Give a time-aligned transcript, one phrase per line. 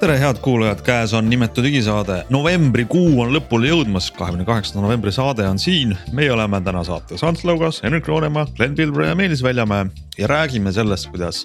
[0.00, 5.44] tere, head kuulajad, käes on nimetu digisaade, novembrikuu on lõpule jõudmas, kahekümne kaheksanda novembri saade
[5.44, 5.92] on siin.
[6.16, 9.90] meie oleme täna saates Ants Lõugas, Henrik Roonemaa, Glen Pilvre ja Meelis Väljamäe.
[10.16, 11.44] Ja räägime sellest, kuidas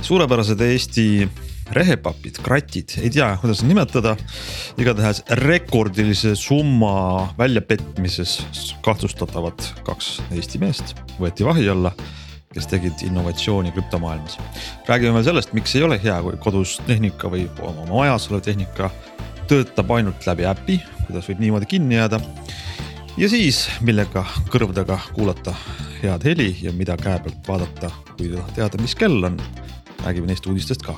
[0.00, 1.28] suurepärased Eesti
[1.70, 4.16] rehepapid, kratid, ei tea, kuidas nimetada.
[4.78, 8.38] igatahes rekordilise summa väljapetmises
[8.82, 10.96] kahtlustatavad kaks Eesti meest.
[11.20, 11.92] Võeti vahi alla
[12.52, 14.38] kes tegid innovatsiooni krüptomaailmas.
[14.88, 18.90] räägime veel sellest, miks ei ole hea, kui kodus tehnika või oma majas olev tehnika
[19.48, 22.20] töötab ainult läbi äpi, kuidas võib niimoodi kinni jääda.
[23.16, 25.54] ja siis, millega kõrvadega kuulata
[26.02, 29.40] head heli ja mida käe pealt vaadata, kui teada, mis kell on.
[30.04, 30.96] räägime neist uudistest ka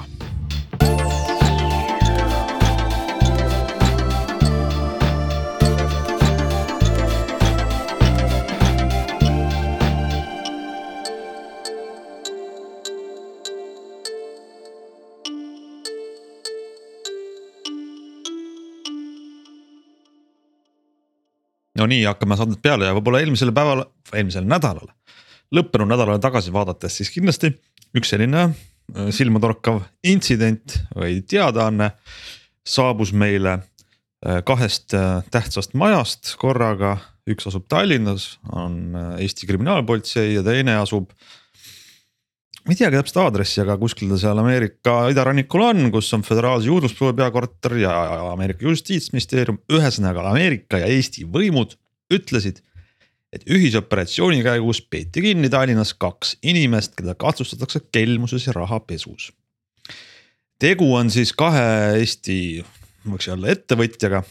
[21.79, 24.95] no nii, hakkame saadet peale ja võib-olla eelmisele päevale, eelmisele nädalale,
[25.55, 27.53] lõppenud nädalale tagasi vaadates, siis kindlasti
[27.97, 31.93] üks selline äh, silmatorkav intsident või teadaanne
[32.65, 36.99] saabus meile äh, kahest äh, tähtsast majast korraga.
[37.25, 41.09] üks asub Tallinnas, on Eesti Kriminaalpolitsei ja teine asub
[42.65, 46.71] ma ei teagi täpset aadressi, aga kuskil ta seal Ameerika idarannikul on, kus on föderaalse
[46.71, 47.93] juurdlusproove peakorter ja
[48.31, 51.77] Ameerika justiitsministeerium, ühesõnaga Ameerika ja Eesti võimud
[52.13, 52.63] ütlesid.
[53.35, 59.33] et ühisoperatsiooni käigus peeti kinni Tallinnas kaks inimest, keda kahtlustatakse kelmuses ja rahapesus.
[60.59, 62.65] tegu on siis kahe Eesti,
[63.05, 64.23] võiks öelda ettevõtjaga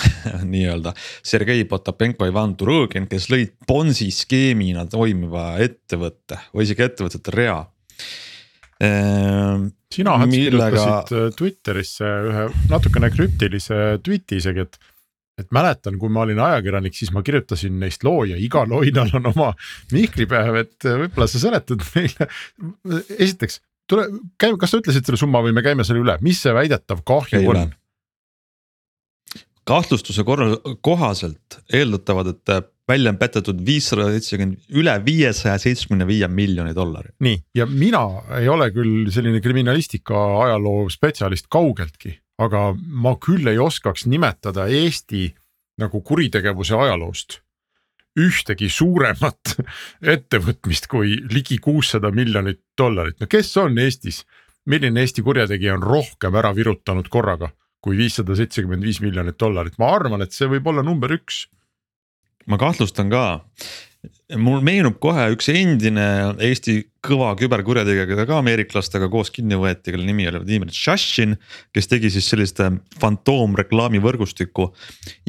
[0.52, 0.94] nii-öelda
[1.24, 7.58] Sergei Potapenko, Ivan Turõgin, kes lõid Bonsi skeemina toimiva ettevõtte või isegi ettevõtete rea
[8.82, 9.68] ehm,.
[9.92, 10.70] sina millega...
[10.70, 14.78] kirjutasid äh, Twitterisse ühe natukene krüptilise tweet'i isegi, et.
[15.40, 19.32] et mäletan, kui ma olin ajakirjanik, siis ma kirjutasin neist loo ja igal loinal on
[19.32, 19.52] oma
[19.92, 22.30] mihklipäev, et äh, võib-olla sa seletad meile.
[23.18, 24.08] esiteks tule,
[24.40, 27.40] käime, kas sa ütlesid selle summa või me käime selle üle, mis see väidetav kahju
[27.42, 27.64] Käime.
[27.66, 27.72] on?
[29.68, 36.74] Kahtlustuse korral kohaselt eeldatavad, et välja on petetud viissada seitsekümmend, üle viiesaja seitsmekümne viie miljoni
[36.74, 37.14] dollari.
[37.20, 38.02] nii, ja mina
[38.40, 45.30] ei ole küll selline kriminalistika ajaloo spetsialist kaugeltki, aga ma küll ei oskaks nimetada Eesti
[45.80, 47.40] nagu kuritegevuse ajaloost
[48.18, 49.56] ühtegi suuremat
[50.14, 54.24] ettevõtmist kui ligi kuussada miljonit dollarit, no kes on Eestis,
[54.66, 57.52] milline Eesti kurjategija on rohkem ära virutanud korraga
[57.82, 61.46] kui viissada seitsekümmend viis miljonit dollarit, ma arvan, et see võib olla number üks.
[62.50, 63.24] ma kahtlustan ka,
[64.42, 66.04] mul meenub kohe üks endine
[66.42, 71.36] Eesti kõva küberkurjategija, keda ka ameeriklastega koos kinni võeti, kelle nimi oli Vladimir Tšašin.
[71.74, 72.72] kes tegi siis sellist äh,
[73.02, 74.70] fantoomreklaami võrgustikku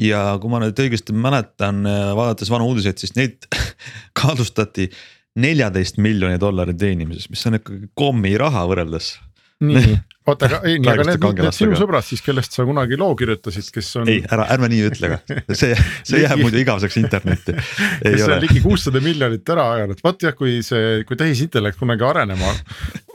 [0.02, 3.46] ja kui ma nüüd õigesti mäletan, äh, vaadates vanu uudiseid, siis neid
[4.20, 4.90] kahtlustati
[5.38, 9.16] neljateist miljoni dollari teenimises, mis on ikkagi kommiraha võrreldes
[9.62, 9.94] nii,
[10.26, 13.90] oota, aga ei, aga need, need sinu sõbrad siis, kellest sa kunagi loo kirjutasid, kes
[14.00, 14.10] on.
[14.10, 15.20] ei, ära, ärme nii ütle ka,
[15.54, 17.54] see, see jääb muidu igaveseks internetti.
[18.02, 22.50] kes on ligi kuussada miljonit ära ajanud, vot jah, kui see, kui tehisintellekt kunagi arenema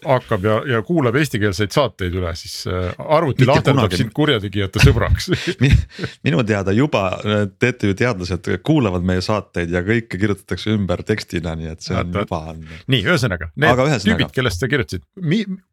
[0.06, 5.30] hakkab ja, ja kuulab eestikeelseid saateid üle, siis äh, arvuti lahterdab sind kurjategijate sõbraks
[6.28, 11.74] minu teada juba äh, TTÜ teadlased kuulavad meie saateid ja kõike kirjutatakse ümber tekstina, nii
[11.74, 12.64] et see on juba on.
[12.88, 14.08] nii, ühesõnaga, need ühesõnaga.
[14.08, 15.06] tüübid, kellest sa kirjutasid,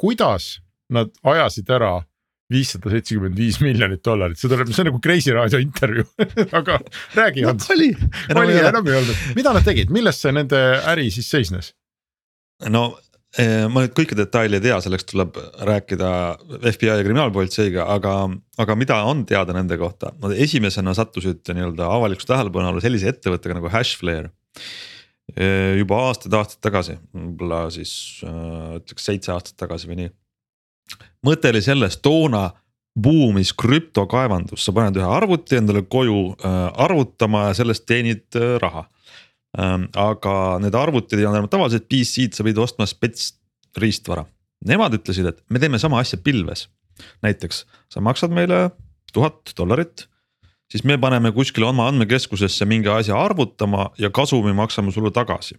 [0.00, 0.56] kuidas
[0.92, 1.97] nad ajasid ära
[2.53, 6.06] viissada seitsekümmend viis miljonit dollarit, see tuleb, see on nagu Kreisi raadio intervjuu
[6.60, 6.78] aga
[7.16, 7.56] räägi no,.
[7.75, 7.91] oli,
[8.60, 11.72] enam ei olnud, mida nad tegid, milles see nende äri siis seisnes?
[12.71, 12.89] no
[13.36, 15.36] ma nüüd kõiki detaile ei tea, selleks tuleb
[15.68, 16.10] rääkida
[16.72, 18.15] FBI ja kriminaalpolitseiga, aga,
[18.62, 23.59] aga mida on teada nende kohta, nad esimesena sattusid nii-öelda avalikkuse tähelepanu alla sellise ettevõttega
[23.59, 24.30] nagu Hashflare.
[25.36, 27.92] Eh, juba aastaid-aastaid tagasi, võib-olla siis
[28.24, 30.12] äh, ütleks seitse aastat tagasi või nii.
[31.27, 32.47] Mõte oli selles, toona
[32.97, 38.86] buumis krüptokaevandus, sa paned ühe arvuti endale koju äh, arvutama ja sellest teenid äh, raha.
[39.56, 43.32] Aga need arvutid ei olnud enam tavalised PC-d, sa pidid ostma spets
[43.80, 44.26] riistvara.
[44.66, 46.68] Nemad ütlesid, et me teeme sama asja pilves.
[47.20, 48.70] näiteks sa maksad meile
[49.12, 50.06] tuhat dollarit,
[50.72, 55.56] siis me paneme kuskile oma andmekeskusesse mingi asja arvutama ja kasumi maksame sulle tagasi.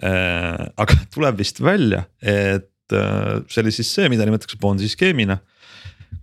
[0.00, 5.38] aga tuleb vist välja, et see oli siis see, mida nimetatakse Bonzi skeemina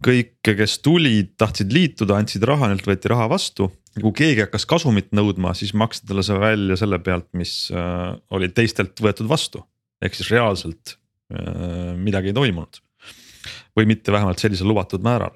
[0.03, 3.69] kõik, kes tulid, tahtsid liituda, andsid raha, neilt võeti raha vastu.
[4.01, 8.49] Kui keegi hakkas kasumit nõudma, siis maksti talle see välja selle pealt, mis äh, oli
[8.53, 9.63] teistelt võetud vastu.
[10.01, 10.97] ehk siis reaalselt
[11.33, 12.81] äh, midagi ei toimunud.
[13.77, 15.35] või mitte vähemalt sellisel lubatud määral.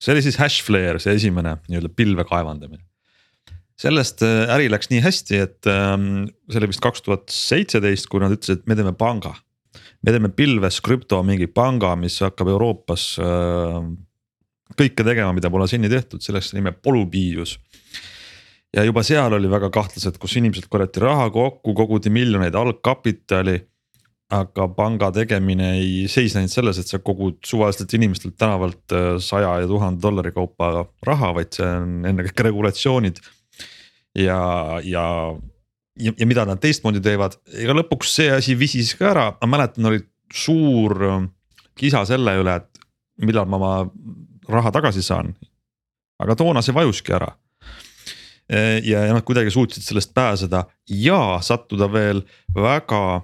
[0.00, 2.84] see oli siis Hashflare, see esimene nii-öelda pilve kaevandamine
[3.80, 8.20] sellest äh, äri läks nii hästi, et ähm, see oli vist kaks tuhat seitseteist, kui
[8.20, 9.34] nad ütlesid, et me teeme panga
[10.04, 13.04] me teeme pilves krüpto mingi panga, mis hakkab Euroopas
[14.78, 17.58] kõike tegema, mida pole seni tehtud, selleks nime Polubius.
[18.74, 23.58] ja juba seal oli väga kahtlased, kus inimesed korjati raha kokku, koguti miljoneid algkapitali
[24.30, 29.68] aga panga tegemine ei seisnenud selles, et sa kogud suvaliselt inimestelt tänavalt äh, saja ja
[29.68, 33.18] tuhande dollari kaupa raha, vaid see on ennekõike regulatsioonid.
[34.18, 34.38] ja,
[34.84, 35.06] ja
[36.00, 39.90] ja, ja mida nad teistmoodi teevad, ega lõpuks see asi visis ka ära, ma mäletan,
[39.90, 41.26] oli suur äh,
[41.78, 43.74] kisa selle üle, et millal ma oma
[44.48, 45.34] raha tagasi saan.
[46.20, 47.30] aga toona see vajuski ära.
[48.50, 53.22] Ja, ja nad kuidagi suutsid sellest pääseda ja sattuda veel väga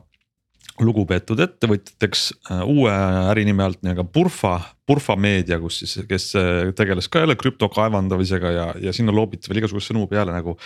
[0.83, 2.93] lugupeetud ettevõtjateks äh, uue
[3.31, 8.53] ärinime alt nii-öelda Purfa, Purfa meedia, kus siis, kes äh, tegeles ka jälle krüpto kaevandamisega
[8.53, 10.57] ja, ja sinna loobiti veel igasuguseid sõnu peale nagu.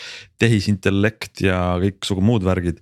[0.40, 2.80] tehisintellekt ja kõiksugu muud värgid.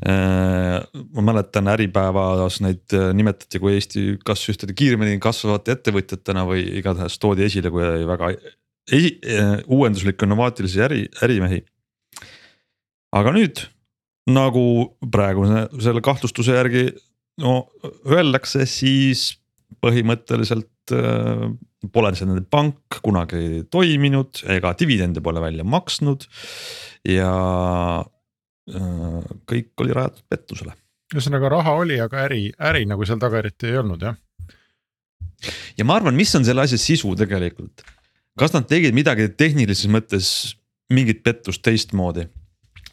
[0.00, 0.76] Äh,
[1.12, 7.44] ma mäletan Äripäevas neid nimetati kui Eesti kas ühtede kiiremini kasvavate ettevõtjatena või igatahes toodi
[7.44, 9.18] esile kui väga esi,
[9.66, 11.60] uuenduslikke innovaatilisi äri, ärimehi.
[13.12, 13.64] aga nüüd
[14.30, 14.64] nagu
[15.12, 16.86] praeguse selle kahtlustuse järgi
[17.40, 17.64] no
[18.08, 19.34] öeldakse, siis
[19.80, 21.46] põhimõtteliselt äh,
[21.92, 26.26] pole see nende pank kunagi toiminud ega dividende pole välja maksnud.
[27.08, 27.30] ja
[28.04, 28.08] äh,
[29.50, 30.74] kõik oli rajatud pettusele.
[31.14, 34.16] ühesõnaga raha oli, aga äri, äri nagu seal taga eriti ei olnud jah.
[35.78, 37.84] ja ma arvan, mis on selle asja sisu tegelikult,
[38.38, 40.32] kas nad tegid midagi tehnilises mõttes
[40.90, 42.26] mingit pettust teistmoodi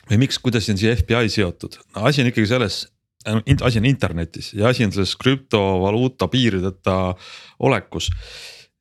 [0.10, 2.86] või miks, kuidas on siia FBI seotud, asi on ikkagi selles,
[3.28, 7.16] äh, asi on internetis ja asi on selles krüptovaluuta piirideta
[7.60, 8.10] olekus.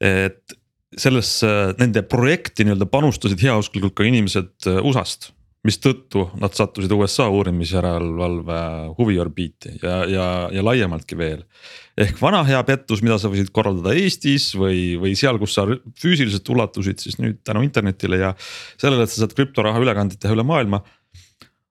[0.01, 0.53] et
[0.97, 1.49] sellesse,
[1.81, 5.33] nende projekti nii-öelda panustasid heausklikult ka inimesed äh, USA-st
[5.67, 8.61] mistõttu nad sattusid USA uurimisjärelevalve
[8.99, 11.43] huviorbiiti ja, ja, ja laiemaltki veel.
[11.99, 15.67] ehk vana hea pettus, mida sa võisid korraldada Eestis või, või seal, kus sa
[16.01, 18.35] füüsiliselt ulatusid, siis nüüd tänu internetile ja
[18.77, 20.83] sellele, et sa saad krüptoraha ülekandeid teha üle maailma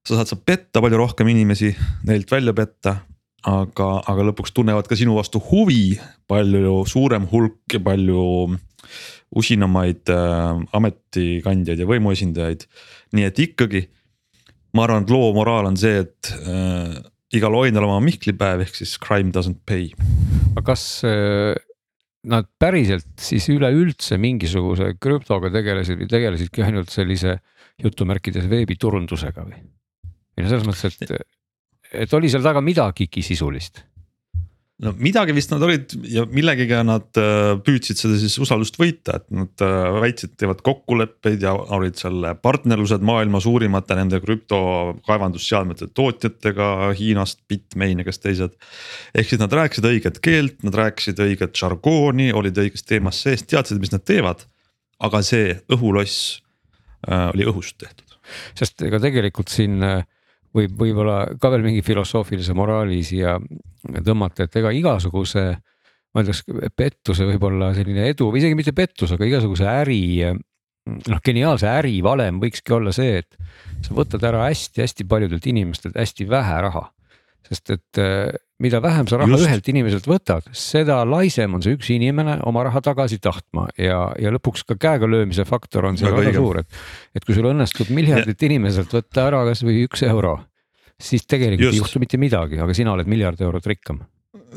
[0.06, 1.72] sa saad sa petta palju rohkem inimesi,
[2.06, 3.02] neilt välja petta.
[3.46, 8.24] aga, aga lõpuks tunnevad ka sinu vastu huvi palju suurem hulk ja palju
[9.36, 12.66] usinamaid äh, ametikandjaid ja võimuesindajaid.
[13.16, 13.86] nii et ikkagi
[14.76, 16.98] ma arvan, et loo moraal on see, et äh,
[17.36, 19.90] igal oinal oma mihklipäev ehk siis crime doesn't pay.
[20.54, 21.56] aga kas äh,
[22.26, 27.40] nad päriselt siis üleüldse mingisuguse krüptoga tegelesid või tegelesidki ainult sellise
[27.82, 29.60] jutumärkides veebiturundusega või?
[30.36, 31.28] või no selles mõttes, et,
[32.06, 33.84] et oli seal taga midagigi sisulist
[34.84, 39.28] no midagi vist nad olid ja millegiga nad äh, püüdsid seda siis usaldust võita, et
[39.34, 47.46] nad äh, väitsid, teevad kokkuleppeid ja olid seal partnerlused maailma suurimate nende krüptokaevandusseadmete tootjatega Hiinast,
[47.48, 48.58] Bitmain ja kes teised.
[49.16, 53.80] ehk siis nad rääkisid õiget keelt, nad rääkisid õiget žargooni, olid õiges teemas sees, teadsid,
[53.80, 54.44] mis nad teevad.
[55.00, 56.42] aga see õhuloss
[57.08, 58.20] äh, oli õhust tehtud.
[58.60, 60.04] sest ega tegelikult siin äh
[60.56, 63.38] võib võib-olla ka veel mingi filosoofilise moraali siia
[64.06, 65.46] tõmmata, et ega igasuguse
[66.16, 66.46] ma ütleks
[66.80, 72.76] pettuse võib-olla selline edu või isegi mitte pettus, aga igasuguse äri noh, geniaalse ärivalem võikski
[72.78, 73.38] olla see, et
[73.86, 76.88] sa võtad ära hästi-hästi paljudelt inimestelt hästi vähe raha.
[77.46, 78.32] Sest et eh,
[78.64, 79.46] mida vähem sa raha Just.
[79.48, 84.34] ühelt inimeselt võtad, seda laisem on see üks inimene oma raha tagasi tahtma ja, ja
[84.36, 86.82] lõpuks ka käega löömise faktor on seal väga, suur, et.
[87.16, 88.50] et kui sul õnnestub miljardit ja.
[88.50, 90.38] inimeselt võtta ära kasvõi üks euro,
[91.02, 91.78] siis tegelikult Just.
[91.78, 94.06] ei juhtu mitte midagi, aga sina oled miljard eurot rikkam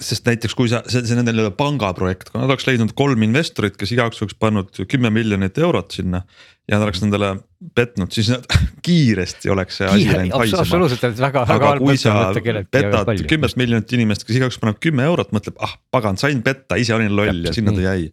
[0.03, 3.77] sest näiteks kui sa, see, see nende nii-öelda pangaprojekt, kui nad oleks leidnud kolm investorit,
[3.79, 6.23] kes igaüks oleks pannud kümme miljonit eurot sinna.
[6.69, 7.35] Ja nad oleks nendele
[7.75, 8.45] petnud, siis nad
[8.87, 10.63] kiiresti oleks see asi läinud haisema.
[10.63, 14.39] absoluutselt, et väga- väga halb mõte on võtta kelleltki ja petad kümmet miljonit inimest, kes
[14.39, 17.75] igaüks paneb kümme eurot, mõtleb, ah pagan, sain petta, ise olin loll ja Täpselt sinna
[17.75, 18.11] ta jäi.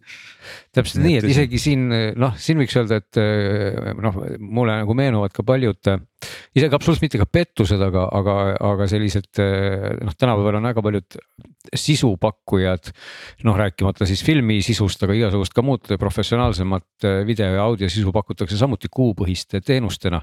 [0.74, 1.86] täpselt Nii et isegi siin
[2.18, 5.92] noh, siin võiks öelda, et eh, noh, mulle nagu meenuvad ka paljud,
[6.56, 8.36] isegi absoluutselt mitte ka pettused, aga, aga,
[8.72, 11.18] aga sellised eh, noh, tänapäeval on väga paljud
[11.74, 12.92] sisupakkujad.
[13.44, 18.14] noh, rääkimata siis filmi sisust, aga igasugust ka muud professionaalsemat eh, video ja audio sisu
[18.14, 20.20] pakutakse samuti kuupõhiste teenustena.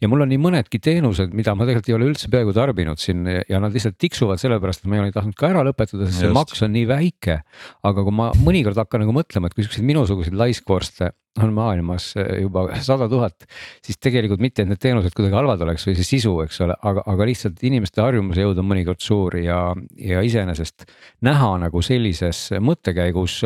[0.00, 3.26] ja mul on nii mõnedki teenused, mida ma tegelikult ei ole üldse peaaegu tarbinud siin
[3.26, 6.30] ja nad lihtsalt tiksuvad sellepärast, et ma ei ole tahtnud ka ära lõpetada, sest see
[6.30, 6.38] Just.
[6.38, 7.40] maks on nii väike.
[7.82, 11.10] aga kui ma mõnikord hakkan nagu mõtlema, et kui siukseid minusuguseid laiskvorste
[11.42, 13.46] on maailmas juba sada tuhat,
[13.82, 17.02] siis tegelikult mitte, et need teenused kuidagi halvad oleks või see sisu, eks ole, aga,
[17.10, 19.58] aga lihtsalt inimeste harjumuse jõud on mõnikord suur ja,
[19.98, 20.86] ja iseenesest
[21.26, 23.40] näha nagu sellises mõttekäigus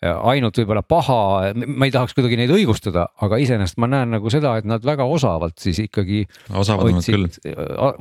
[0.00, 4.54] ainult võib-olla paha, ma ei tahaks kuidagi neid õigustada, aga iseenesest ma näen nagu seda,
[4.56, 7.26] et nad väga osavalt siis ikkagi nad küll.
[7.26, 7.42] võtsid,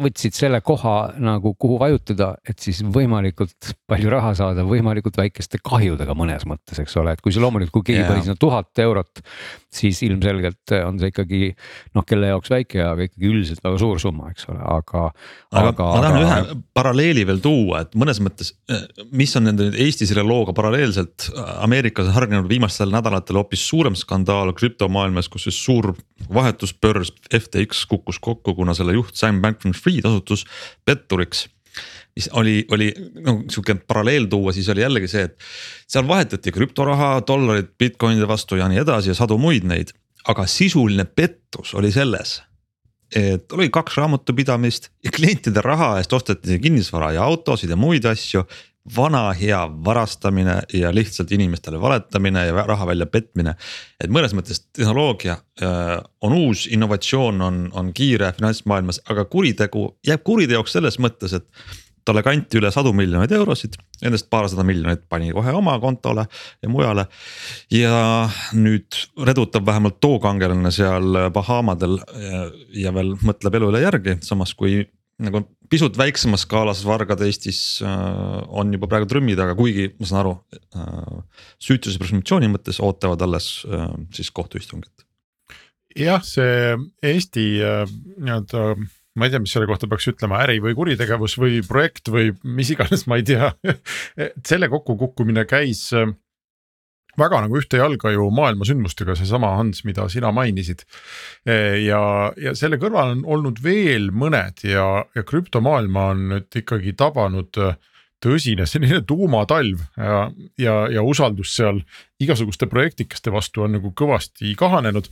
[0.05, 6.15] võtsid selle koha nagu kuhu vajutada, et siis võimalikult palju raha saada võimalikult väikeste kahjudega
[6.15, 8.13] mõnes mõttes, eks ole, et kui see loomulikult, kui keegi Jaa.
[8.13, 9.19] pani sinna tuhat eurot,
[9.67, 11.41] siis ilmselgelt on see ikkagi
[11.97, 15.03] noh, kelle jaoks väike, aga ikkagi üldiselt väga suur summa, eks ole, aga.
[15.51, 18.55] aga ma tahan ühe paralleeli veel tuua, et mõnes mõttes,
[19.11, 21.27] mis on nende Eesti selle looga paralleelselt
[21.89, 25.95] Ameerikas on hargnenud viimastel nädalatel hoopis suurem skandaal krüptomaailmas, kus siis suur
[26.33, 30.45] vahetusbörs FTX kukkus kokku, kuna selle juht Sam Bankman-Fried osutus
[30.85, 31.47] petturiks
[32.15, 32.91] mis oli, oli
[33.25, 35.37] no sihuke paralleel tuua, siis oli jällegi see, et
[35.87, 39.93] seal vahetati krüptoraha, dollarit Bitcoinide vastu ja nii edasi ja sadu muid neid,
[40.29, 42.39] aga sisuline pettus oli selles
[43.15, 48.43] et oli kaks raamatupidamist ja klientide raha eest osteti kinnisvara ja autosid ja muid asju.
[48.95, 53.55] Vana hea varastamine ja lihtsalt inimestele valetamine ja raha välja petmine.
[54.03, 60.23] et mõnes mõttes tehnoloogia äh, on uus, innovatsioon on, on kiire finantsmaailmas, aga kuritegu jääb
[60.23, 61.47] kuriteoks selles mõttes, et
[62.05, 66.25] talle kanti üle sadu miljoneid eurosid, nendest paarsada miljonit pani kohe oma kontole
[66.63, 67.05] ja mujale.
[67.71, 72.45] ja nüüd redutab vähemalt too kangelane seal Bahamadel ja,
[72.85, 74.81] ja veel mõtleb elule järgi, samas kui
[75.19, 80.21] nagu pisut väiksemas skaalas vargad Eestis äh, on juba praegu trümmi taga, kuigi ma saan
[80.23, 80.37] aru
[80.75, 81.19] äh,.
[81.61, 85.05] süütuse presumptsiooni mõttes ootavad alles äh, siis kohtuistungit.
[85.97, 88.73] jah, see Eesti nii-öelda
[89.19, 92.69] ma ei tea, mis selle kohta peaks ütlema, äri või kuritegevus või projekt või mis
[92.71, 93.51] iganes, ma ei tea.
[94.23, 95.89] et selle kokkukukkumine käis
[97.17, 100.85] väga nagu ühte jalga ju maailma sündmustega, seesama Hans, mida sina mainisid.
[101.45, 102.01] ja,
[102.37, 107.79] ja selle kõrval on olnud veel mõned ja, ja krüptomaailma on nüüd ikkagi tabanud äh,
[108.23, 110.21] tõsine selline tuumatalv ja,
[110.59, 111.81] ja, ja usaldus seal
[112.19, 115.07] igasuguste projektikeste vastu on nagu kõvasti kahanenud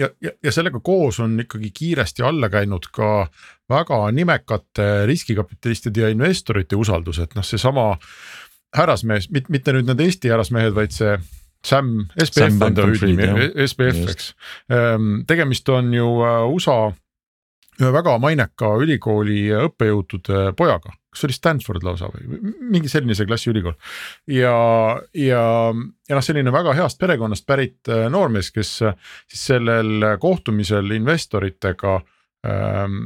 [0.00, 3.28] ja, ja, ja sellega koos on ikkagi kiiresti alla käinud ka
[3.70, 7.92] väga nimekate riskikapitalistide ja investorite usaldus, et noh, seesama
[8.76, 11.16] härrasmees, mitte nüüd need Eesti härrasmehed, vaid see
[11.66, 14.30] Sam, SBF on ta hüüdnimi SBF, eks.
[15.26, 16.78] tegemist on ju äh, USA
[17.76, 23.28] ühe väga maineka ülikooli õppejõudude pojaga, kas see oli Stanford lausa või mingi selline see
[23.28, 23.76] klassiülikool.
[24.32, 24.56] ja,
[25.12, 25.42] ja,
[26.08, 28.96] ja noh, selline väga heast perekonnast pärit äh, noormees, kes äh,
[29.28, 31.98] siis sellel kohtumisel investoritega
[32.46, 33.00] ähm,.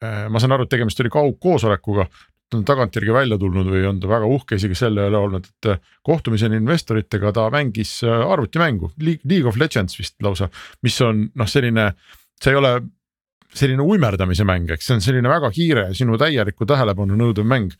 [0.00, 2.06] ma saan aru, et tegemist oli kaugkoosolekuga,
[2.50, 5.68] ta on tagantjärgi välja tulnud või on ta väga uhke isegi selle üle olnud, et
[5.70, 10.50] äh, kohtumisel investoritega ta mängis äh, arvutimängu, League of Legends vist lausa,
[10.82, 11.92] mis on noh, selline,
[12.42, 12.74] see ei ole
[13.54, 17.70] selline uimerdamise mäng, eks see on selline väga kiire, sinu täielikku tähelepanu nõudev mäng.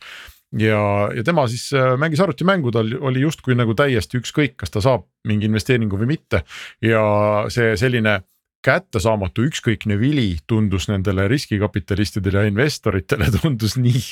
[0.59, 0.79] ja,
[1.15, 5.07] ja tema siis äh, mängis arvutimängu, tal oli justkui nagu täiesti ükskõik, kas ta saab
[5.27, 6.43] mingi investeeringu või mitte
[6.83, 7.03] ja
[7.51, 8.21] see selline
[8.65, 14.03] kättesaamatu ükskõikne vili tundus nendele riskikapitalistidele ja investoritele tundus nii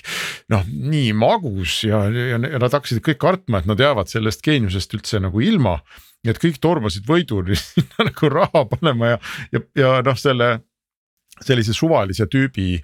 [0.53, 4.95] noh, nii magus ja, ja, ja nad hakkasid kõik kartma, et nad jäävad sellest geeniusest
[4.97, 5.79] üldse nagu ilma.
[6.23, 9.19] nii et kõik tormasid võiduni sinna nagu raha panema ja,
[9.55, 10.57] ja, ja noh, selle
[11.39, 12.79] sellise suvalise tüübi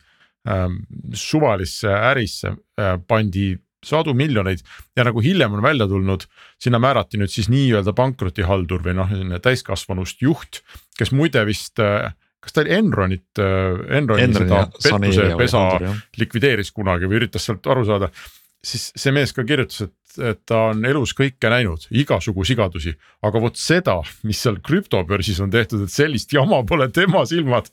[0.48, 3.55] ähm, suvalisse ärisse äh, pandi
[3.86, 4.63] sadu miljoneid.
[4.98, 6.27] Ja nagu hiljem on välja tulnud,
[6.62, 10.62] sinna määrati nüüd siis nii-öelda pankrotihaldur või noh, selline täiskasvanust juht,
[11.00, 12.12] kes muide vist äh,
[12.46, 13.42] kas ta oli Enronit,
[14.00, 15.63] Enroni seda pettuse pesa
[16.20, 18.12] likvideeris kunagi või üritas sealt aru saada,
[18.65, 22.95] siis see mees ka kirjutas, et et ta on elus kõike näinud, igasugu sigadusi,
[23.25, 27.69] aga vot seda, mis seal krüptobörsis on tehtud, et sellist jama pole tema silmad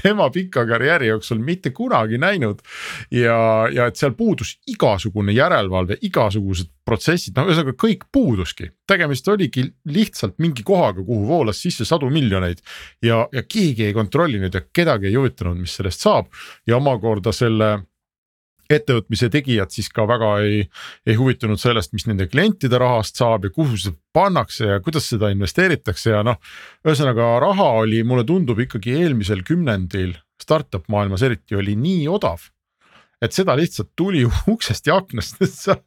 [0.00, 2.62] tema pika karjääri jooksul mitte kunagi näinud.
[3.10, 3.38] ja,
[3.72, 10.36] ja et seal puudus igasugune järelevalve, igasugused protsessid, no ühesõnaga kõik puuduski, tegemist oligi lihtsalt
[10.42, 12.62] mingi kohaga, kuhu voolas sisse sadu miljoneid.
[13.02, 16.30] ja, ja keegi ei kontrollinud ja kedagi ei huvitanud, mis sellest saab
[16.66, 17.76] ja omakorda selle
[18.72, 20.64] ettevõtmise tegijad siis ka väga ei,
[21.06, 25.30] ei huvitunud sellest, mis nende klientide rahast saab ja kuhu see pannakse ja kuidas seda
[25.34, 26.40] investeeritakse ja noh.
[26.86, 32.48] ühesõnaga raha oli, mulle tundub ikkagi eelmisel kümnendil startup maailmas eriti oli nii odav
[33.22, 35.78] et seda lihtsalt tuli uksest ja aknast, et sa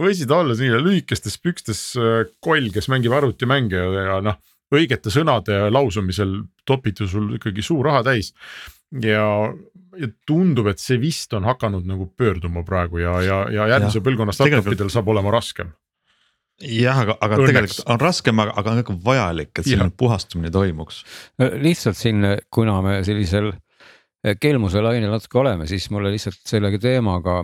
[0.00, 4.40] võisid olla selline lühikestes pükstes äh, koll, kes mängib arvutimänge ja, ja noh,
[4.74, 8.32] õigete sõnade lausumisel topiti sul ikkagi suur raha täis.
[9.02, 9.24] Ja
[10.00, 14.04] ja tundub, et see vist on hakanud nagu pöörduma praegu ja, ja, ja järgmise ja,
[14.04, 15.72] põlvkonna startup idel saab olema raskem.
[16.60, 17.50] jah, aga, aga Õnneks.
[17.50, 21.02] tegelikult on raskem, aga, aga on ikka vajalik, et selline puhastumine toimuks.
[21.38, 27.42] lihtsalt siin, kuna me sellisel eh, kelmuse lainel natuke oleme, siis mulle lihtsalt selle teemaga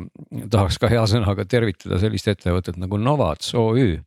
[0.51, 3.99] tahaks ka hea sõnaga tervitada sellist ettevõtet nagu Novats OÜ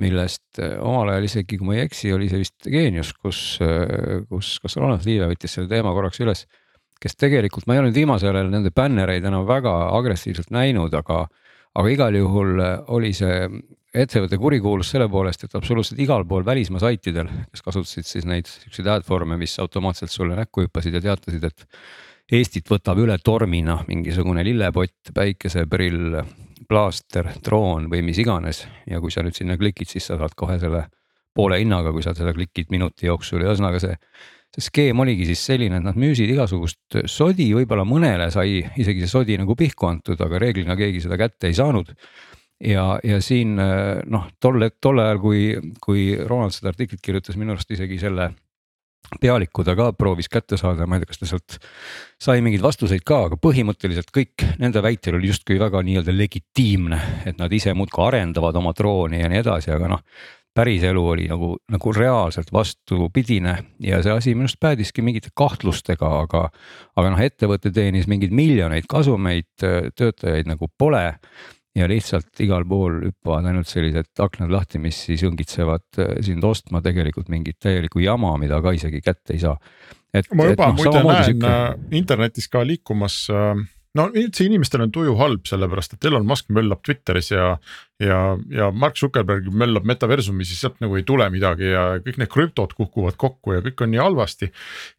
[0.00, 4.24] millest eh, omal ajal isegi, kui ma ei eksi, oli see vist Geenius, kus, eh,
[4.30, 6.46] kus, kas Ronald Liive võttis selle teema korraks üles
[7.00, 11.24] kes tegelikult, ma ei ole nüüd viimasel ajal nende bännereid enam väga agressiivselt näinud, aga,
[11.74, 13.46] aga igal juhul äh, oli see
[13.90, 18.86] ettevõte kurikuulus selle poolest, et absoluutselt igal pool välismaa saitidel, kes kasutasid siis neid siukseid
[18.92, 21.66] adform'e, mis automaatselt sulle näkku hüppasid ja teatasid, et
[22.30, 26.20] Eestit võtab üle tormina mingisugune lillepott, päikeseprill,
[26.70, 28.60] plaaster, droon või mis iganes.
[28.86, 30.84] Ja kui sa nüüd sinna klikid, siis sa saad kohe selle
[31.34, 33.42] poole hinnaga, kui sa seda klikid minuti jooksul.
[33.42, 33.98] Ühesõnaga see
[34.50, 39.12] see skeem oligi siis selline, et nad müüsid igasugust sodi, võib-olla mõnele sai isegi see
[39.12, 41.94] sodi nagu pihku antud, aga reeglina keegi seda kätte ei saanud.
[42.60, 45.42] ja, ja siin noh, tol, tol ajal, kui,
[45.80, 48.32] kui Ronald seda artiklit kirjutas, minu arust isegi selle
[49.20, 51.56] pealiku ta ka proovis kätte saada, ma ei tea, kas ta sealt
[52.20, 57.40] sai mingeid vastuseid ka, aga põhimõtteliselt kõik nende väitel oli justkui väga nii-öelda legitiimne, et
[57.40, 60.04] nad ise muudkui arendavad oma drooni ja nii edasi, aga noh
[60.60, 66.48] päriselu oli nagu, nagu reaalselt vastupidine ja see asi minu arust päädiski mingite kahtlustega, aga.
[67.00, 69.48] aga noh, ettevõte teenis mingeid miljoneid kasumeid,
[69.96, 71.06] töötajaid nagu pole.
[71.78, 76.80] ja lihtsalt igal pool hüppavad ainult sellised aknad lahti, mis siis õngitsevad äh, sind ostma
[76.82, 79.54] tegelikult mingit täielikku jama, mida ka isegi kätte ei saa.
[80.12, 81.52] et, ma juba no, muide näen siuke...
[81.52, 83.54] Äh, internetis ka liikumas äh
[83.98, 87.46] no üldse inimestel on tuju halb, sellepärast et Elon Musk möllab Twitteris ja,
[88.02, 88.20] ja,
[88.54, 92.76] ja Mark Zuckerberg möllab metaversumi, siis sealt nagu ei tule midagi ja kõik need krüptod
[92.78, 94.50] kukuvad kokku ja kõik on nii halvasti.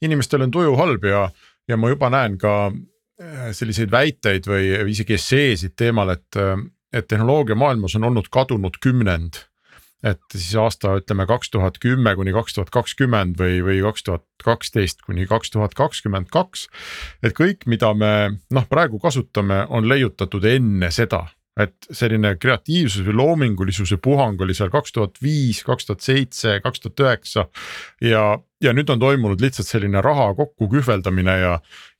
[0.01, 1.27] inimestel on tuju halb ja,
[1.69, 6.41] ja ma juba näen ka äh, selliseid väiteid või isegi esseesid teemal, et,
[6.91, 9.45] et tehnoloogiamaailmas on olnud kadunud kümnend
[10.03, 14.25] et siis aasta ütleme kaks tuhat kümme kuni kaks tuhat kakskümmend või, või kaks tuhat
[14.43, 16.67] kaksteist kuni kaks tuhat kakskümmend kaks.
[17.23, 18.13] et kõik, mida me
[18.49, 21.27] noh, praegu kasutame, on leiutatud enne seda,
[21.59, 26.79] et selline kreatiivsus või loomingulisuse puhang oli seal kaks tuhat viis, kaks tuhat seitse, kaks
[26.79, 27.47] tuhat üheksa.
[28.01, 31.57] ja, ja nüüd on toimunud lihtsalt selline raha kokku kühveldamine ja,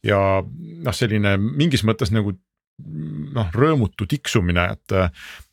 [0.08, 2.34] ja noh, selline mingis mõttes nagu
[3.36, 4.96] noh, rõõmutu tiksumine, et,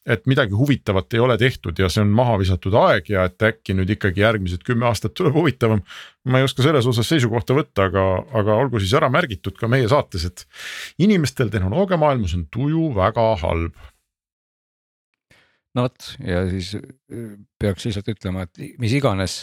[0.08, 3.76] et midagi huvitavat ei ole tehtud ja see on maha visatud aeg ja et äkki
[3.76, 5.82] nüüd ikkagi järgmised kümme aastat tuleb huvitavam.
[6.28, 8.06] ma ei oska selles osas seisukohta võtta, aga,
[8.40, 10.44] aga olgu siis ära märgitud ka meie saates, et
[11.04, 13.86] inimestel tehnoloogiamaailmas on tuju väga halb
[15.76, 19.40] no vot ja siis äh, peaks lihtsalt ütlema, et mis iganes,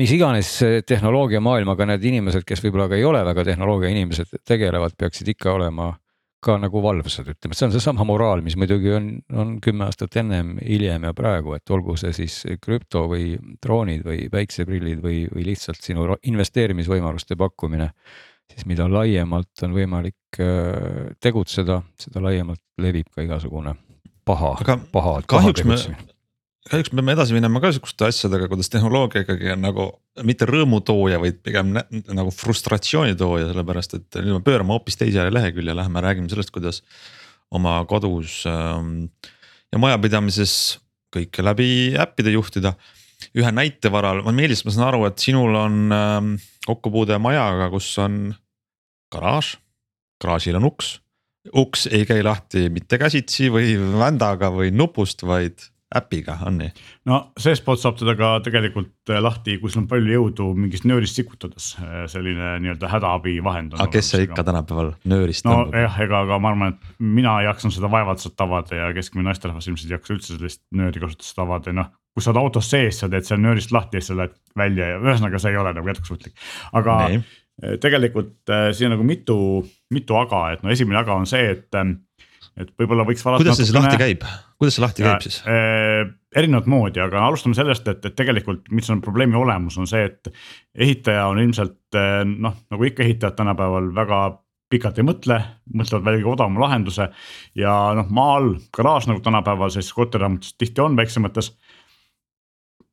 [0.00, 0.52] mis iganes
[0.88, 5.92] tehnoloogiamaailmaga need inimesed, kes võib-olla ka ei ole väga tehnoloogia inimesed, tegelevad, peaksid ikka olema
[6.40, 10.54] ka nagu valvsad, ütleme, see on seesama moraal, mis muidugi on, on kümme aastat ennem,
[10.64, 15.84] hiljem ja praegu, et olgu see siis krüpto või droonid või päikseprillid või, või lihtsalt
[15.84, 17.90] sinu investeerimisvõimaluste pakkumine.
[18.50, 23.76] siis mida laiemalt on võimalik äh, tegutseda, seda laiemalt levib ka igasugune
[24.24, 24.56] paha,
[24.92, 25.20] paha.
[25.26, 25.76] kahjuks me
[26.68, 29.86] kahjuks peame edasi minema ka sihukeste asjadega, kuidas tehnoloogia ikkagi on nagu
[30.26, 35.74] mitte rõõmutooja, vaid pigem nagu frustratsiooni tooja, sellepärast et nüüd me pöörame hoopis teisele lehekülje,
[35.76, 36.82] lähme räägime sellest, kuidas
[37.54, 39.08] oma kodus ähm,
[39.72, 40.54] ja majapidamises
[41.14, 42.74] kõike läbi äppide juhtida.
[43.36, 46.34] ühe näite varal, Meelis, ma saan aru, et sinul on ähm,
[46.66, 48.34] kokkupuude majaga, kus on
[49.12, 49.56] garaaž,
[50.22, 50.98] garaažil on uks
[51.56, 56.70] uks ei käi lahti mitte käsitsi või vändaga või nupust, vaid äpiga on nii?
[57.10, 61.18] no seestpoolt saab teda ka tegelikult äh, lahti, kui sul on palju jõudu mingist nöörist
[61.18, 63.74] sikutades, äh, selline nii-öelda hädaabivahend.
[63.78, 65.78] aga kes see ikka tänapäeval nöörist no tõmbab?
[65.82, 69.26] jah, ega aga ma arvan, et mina ei jaksanud seda vaevalt sealt avada ja keskmine
[69.30, 71.90] naisterahvas ilmselt ei jaksa üldse sellist nööri kasutust avada ja noh.
[72.14, 74.92] kui sa oled autos sees, sa teed seal nöörist lahti ja siis sa lähed välja
[74.92, 76.36] ja ühesõnaga see ei ole nagu jätkusuutlik.
[76.78, 77.24] aga nee.
[77.82, 79.40] tegelikult siin on nagu mitu,
[79.94, 81.82] mitu aga, et no esimene aga on see, et
[82.60, 83.26] et võib-olla võiks.
[83.26, 84.24] kuidas see siis lahti käib,
[84.60, 86.04] kuidas see lahti käib siis äh,?
[86.36, 90.28] erinevat moodi, aga alustame sellest, et, et tegelikult, mis on probleemi olemus, on see, et
[90.78, 94.20] ehitaja on ilmselt äh, noh, nagu ikka ehitajad tänapäeval väga
[94.70, 95.40] pikalt ei mõtle,
[95.74, 97.08] mõtlevad välja kõige odavama lahenduse.
[97.58, 101.56] ja noh, maa all garaaž nagu tänapäeval sellises korterielamutis tihti on väiksemates.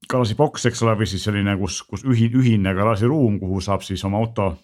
[0.09, 4.17] garaažiboks, eks ole, või siis selline, kus, kus ühi-, ühine garaažiruum, kuhu saab siis oma
[4.17, 4.55] auto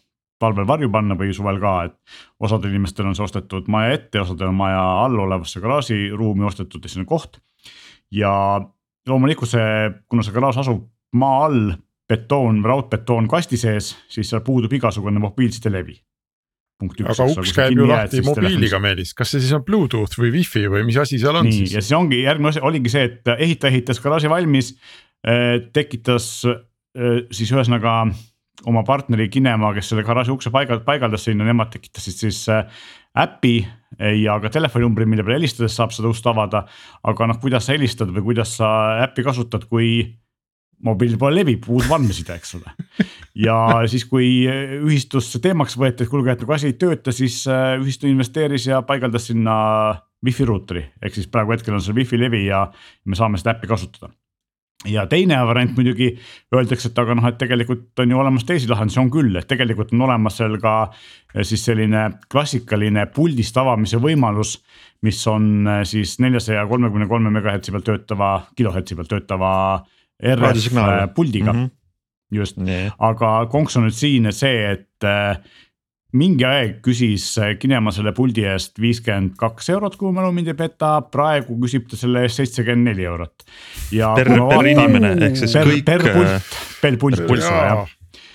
[0.44, 4.52] talvel varju panna või suvel ka, et osadel inimestel on see ostetud maja ette, osadel
[4.52, 7.40] on maja all olevasse garaažiruumi ostetud ja sinna koht.
[8.14, 8.34] ja
[9.10, 10.84] loomulikult see, kuna see garaaž asub
[11.20, 11.74] maa all
[12.10, 15.96] betoon, raudbetoonkasti sees, siis seal puudub igasugune mobiilsidelevi.
[16.84, 20.84] aga uks käib ju lahti mobiiliga, Meelis, kas see siis on Bluetooth või wifi või
[20.88, 21.78] mis asi seal on nii, siis?
[21.78, 24.74] ja siis ongi järgmine asi oligi see, et ehitaja ehitas garaaži valmis,
[25.24, 28.02] eh, tekitas eh, siis ühesõnaga
[28.70, 32.68] oma partneri Kinema, kes selle garaaži ukse paigal, paigaldas sinna, nemad tekitasid siis äh,
[33.20, 33.60] äpi
[34.24, 36.64] ja ka telefoninumbri, mille peale helistades saab seda ust avada.
[37.04, 38.70] aga noh, kuidas sa helistad või kuidas sa
[39.04, 40.06] äppi kasutad, kui
[40.84, 42.74] mobiil pole levib, puudub andmeside, eks ole.
[43.46, 43.58] ja
[43.90, 48.10] siis, kui ühistus teemaks võeti, et kuulge, et nagu asi ei tööta, siis äh, ühistu
[48.10, 49.56] investeeris ja paigaldas sinna
[50.24, 52.66] wifi ruuteri, ehk siis praegu hetkel on seal wifi levi ja
[53.06, 54.14] me saame seda äppi kasutada
[54.90, 56.10] ja teine variant muidugi
[56.54, 59.94] öeldakse, et aga noh, et tegelikult on ju olemas teisi lahendusi, on küll, et tegelikult
[59.96, 64.58] on olemas seal ka eh, siis selline klassikaline puldist avamise võimalus.
[65.04, 69.54] mis on eh, siis neljasaja kolmekümne kolme megahertsi peal töötava, kilohertsi peal töötava
[70.24, 71.60] RF puldiga mm.
[71.60, 71.70] -hmm.
[72.32, 75.38] just nee., aga konks on nüüd siin see, et eh,
[76.18, 77.26] mingi aeg küsis
[77.60, 81.88] Kinema selle puldi eest viiskümmend kaks eurot, kui mu mälu mind ei peta, praegu küsib
[81.90, 83.46] ta selle eest seitsekümmend neli eurot.
[83.90, 85.86] per, per inimene ehk siis per, kõik.
[85.88, 87.86] per pult, per pult, pult jah.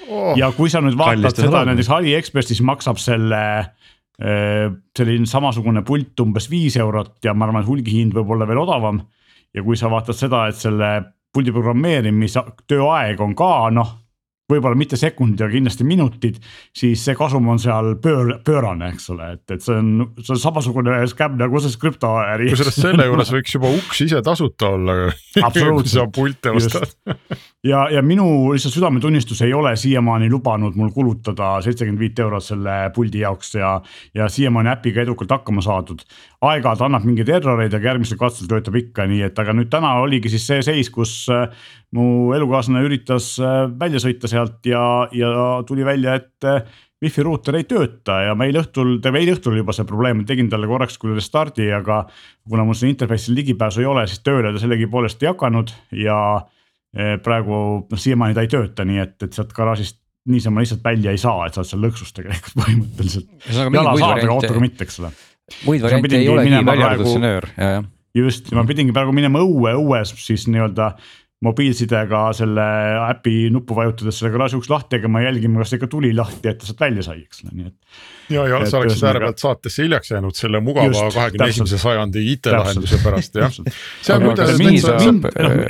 [0.08, 0.32] Oh.
[0.40, 6.48] ja kui sa nüüd vaatad seda näiteks Aliekspressis maksab selle äh, selline samasugune pult umbes
[6.48, 9.02] viis eurot ja ma arvan, et hulgihind võib olla veel odavam.
[9.54, 10.90] ja kui sa vaatad seda, et selle
[11.34, 13.94] puldi programmeerimise tööaeg on ka noh
[14.48, 16.38] võib-olla mitte sekundid, aga kindlasti minutid,
[16.76, 20.40] siis see kasum on seal pöör, pöörane, eks ole, et, et see on, see on
[20.40, 22.48] samasugune skäm nagu see krüptoäri.
[22.54, 24.96] kusjuures selle juures võiks juba uks ise tasuta olla
[25.36, 26.96] kui sa pilte ostad
[27.66, 32.76] ja, ja minu lihtsalt südametunnistus ei ole siiamaani lubanud mul kulutada seitsekümmend viit eurot selle
[32.94, 33.74] puldi jaoks ja,
[34.16, 36.04] ja siiamaani äpiga edukalt hakkama saadud.
[36.40, 40.30] aeg-ajalt annab mingeid erroreid, aga järgmisel katsel töötab ikka, nii et aga nüüd täna oligi
[40.32, 41.26] siis see seis, kus
[41.96, 44.82] mu elukaaslane üritas äh, välja sõita sealt ja,
[45.14, 45.30] ja
[45.66, 46.62] tuli välja, et äh,
[47.02, 50.98] wifi ruuter ei tööta ja meil õhtul, eile õhtul juba see probleem, tegin talle korraks
[51.00, 52.04] küll restardi, aga
[52.48, 55.74] kuna mul siin interface'il ligipääsu ei ole, siis tööle ta sellegipoolest ei hakanud
[56.04, 60.82] ja äh, praegu noh, siiamaani ta ei tööta, nii et, et sealt garaažist niisama lihtsalt
[60.84, 63.30] välja ei saa, et sa oled seal lõksus tegelikult põhimõtteliselt.
[63.52, 65.14] jala saad, aga autoga mitte, eks ole.
[65.64, 69.40] muid variante ei olegi välja arvatud see nöör, ja, jah just, ma pidingi praegu minema
[69.44, 70.92] õue, õues siis nii-öelda
[71.44, 72.62] mobiilsidega selle
[73.12, 76.66] äpi nuppu vajutades selle garaaži uks lahti tegema, jälgima, kas ikka tuli lahti, et ta
[76.66, 78.00] sealt välja sai, eks ole, nii et.
[78.34, 83.38] ja, ja sa oleksid äärepealt saatesse hiljaks jäänud selle mugava kahekümne esimese sajandi IT-lahenduse pärast
[83.38, 83.54] jah.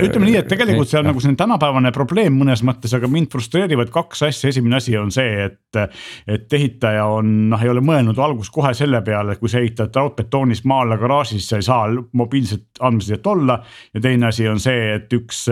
[0.09, 3.93] ütleme nii, et tegelikult see on nagu selline tänapäevane probleem mõnes mõttes, aga mind frustreerivad
[3.93, 5.61] kaks asja, esimene asi on see, et.
[6.25, 9.93] et ehitaja on noh, ei ole mõelnud alguses kohe selle peale, et kui sa ehitad
[9.95, 11.85] raudbetoonis maa alla garaaži, siis sa ei saa
[12.17, 13.61] mobiilset andmesidet olla.
[13.95, 15.45] ja teine asi on see, et üks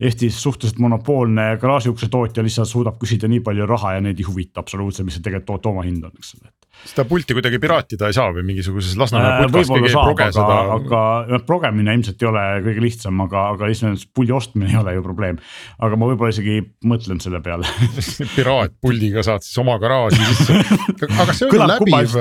[0.00, 4.64] Eestis suhteliselt monopoolne garaažiukse tootja lihtsalt suudab küsida nii palju raha ja neid ei huvita
[4.64, 6.52] absoluutselt, mis see tegelikult toote omahind on, eks ole
[6.86, 10.58] seda pulti kuidagi piraatida ei saa või mingisuguses Lasnamäe äh, putkas keegi ei proge seda.
[10.76, 11.00] aga
[11.32, 15.04] noh, progemine ilmselt ei ole kõige lihtsam, aga, aga lihtsalt puldi ostmine ei ole ju
[15.06, 15.40] probleem.
[15.82, 17.68] aga ma võib-olla isegi mõtlen selle peale
[18.36, 20.62] piraatpuldiga saad siis oma garaaži sisse.
[21.24, 22.16] aga see on ju läbiv,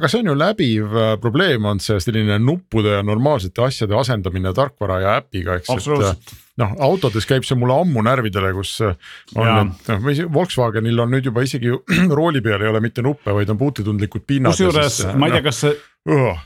[0.00, 4.54] aga see on ju läbiv äh, probleem on see selline nuppude ja normaalsete asjade asendamine
[4.56, 5.70] tarkvara ja äpiga, eks.
[5.70, 8.94] absoluutselt noh, autodes käib see mulle ammu närvidele, kus äh,
[9.38, 11.72] on, et noh, Volkswagenil on nüüd juba isegi
[12.18, 14.54] rooli peal ei ole mitte nuppe, vaid on puututundlikud pinnad.
[14.54, 15.76] kusjuures ma ei tea, kas see
[16.10, 16.40] uh,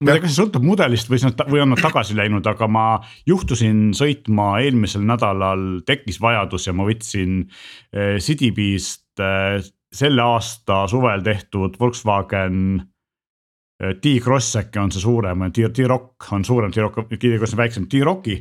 [0.00, 1.20] ma ei tea, kas see sõltub mudelist või,
[1.52, 2.86] või on nad tagasi läinud, aga ma
[3.28, 7.42] juhtusin sõitma eelmisel nädalal, tekkis vajadus ja ma võtsin
[7.92, 9.20] eh, CityBee'st
[9.90, 12.80] selle aasta suvel tehtud Volkswagen
[13.80, 18.40] T-Cross äkki on see suurem, T-Rock on suurem, T-Rock, T-Cross on väiksem, T-Rocki.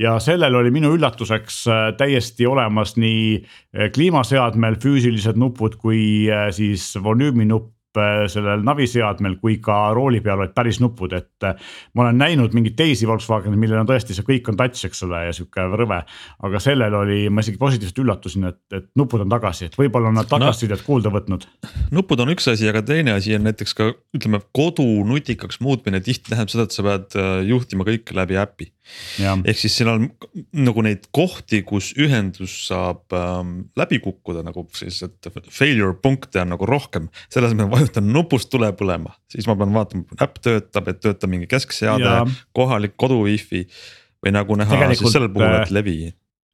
[0.00, 6.00] ja sellel oli minu üllatuseks äh, täiesti olemas nii äh, kliimaseadmel füüsilised nupud kui
[6.56, 7.79] siis volüüminupp Äh,
[8.30, 11.58] sellel naviseadmel kui ka rooli peal olid päris nupud, et äh,
[11.94, 15.24] ma olen näinud mingeid teisi Volkswagen'e, millel on tõesti see kõik on touch, eks ole,
[15.26, 16.00] ja sihuke rõve.
[16.46, 20.20] aga sellel oli, ma isegi positiivselt üllatusin, et, et nupud on tagasi, et võib-olla on
[20.20, 21.46] nad tagasisidet no, kuulda võtnud.
[21.94, 26.30] nupud on üks asi, aga teine asi on näiteks ka ütleme kodu nutikaks muutmine tihti
[26.30, 28.72] tähendab seda, et sa pead äh, juhtima kõike läbi äpi
[29.20, 30.06] ehk siis siin on
[30.66, 36.68] nagu neid kohti, kus ühendus saab ähm, läbi kukkuda nagu sellised failure punkte on nagu
[36.68, 37.08] rohkem.
[37.32, 41.50] selle asemel vajutan nupust tule põlema, siis ma pean vaatama, äpp töötab, et töötab mingi
[41.50, 42.16] keskseade,
[42.56, 43.66] kohalik kodu wifi.
[44.20, 45.94] või nagu näha siis sellel puhul, et äh, levi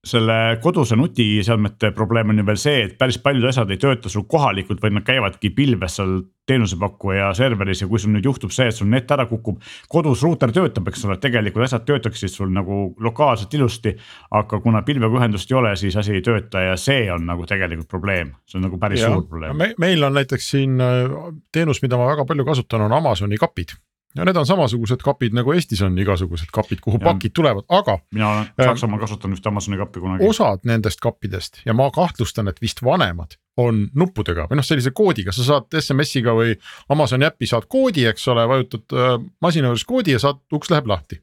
[0.06, 4.26] selle koduse nutiseadmete probleem on ju veel see, et päris paljud asjad ei tööta sul
[4.30, 8.76] kohalikult, vaid nad käivadki pilves seal teenusepakkuja serveris ja kui sul nüüd juhtub see, et
[8.76, 9.58] sul net ära kukub.
[9.90, 13.96] kodus ruuter töötab, eks ole, tegelikult asjad töötaksid sul nagu lokaalselt ilusti.
[14.30, 17.90] aga kuna pilvega ühendust ei ole, siis asi ei tööta ja see on nagu tegelikult
[17.90, 19.72] probleem, see on nagu päris ja, suur probleem me,.
[19.78, 21.18] meil on näiteks siin äh,
[21.52, 23.74] teenus, mida ma väga palju kasutan, on Amazoni kapid
[24.16, 27.04] ja need on samasugused kapid nagu Eestis on igasugused kapid, kuhu ja.
[27.08, 27.98] pakid tulevad, aga.
[28.14, 30.28] mina olen äh, Saksamaal kasutanud ühte Amazoni kappi kunagi.
[30.28, 35.32] osad nendest kappidest ja ma kahtlustan, et vist vanemad on nuppudega või noh, sellise koodiga,
[35.32, 36.56] sa saad SMS-iga või
[36.92, 40.88] Amazoni äppi saad koodi, eks ole, vajutad äh, masina juures koodi ja saad, uks läheb
[40.90, 41.20] lahti.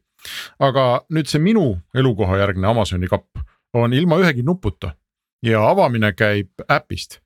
[0.59, 3.41] aga nüüd see minu elukohajärgne Amazoni kapp
[3.73, 4.93] on ilma ühegi nuputa
[5.43, 7.19] ja avamine käib äpist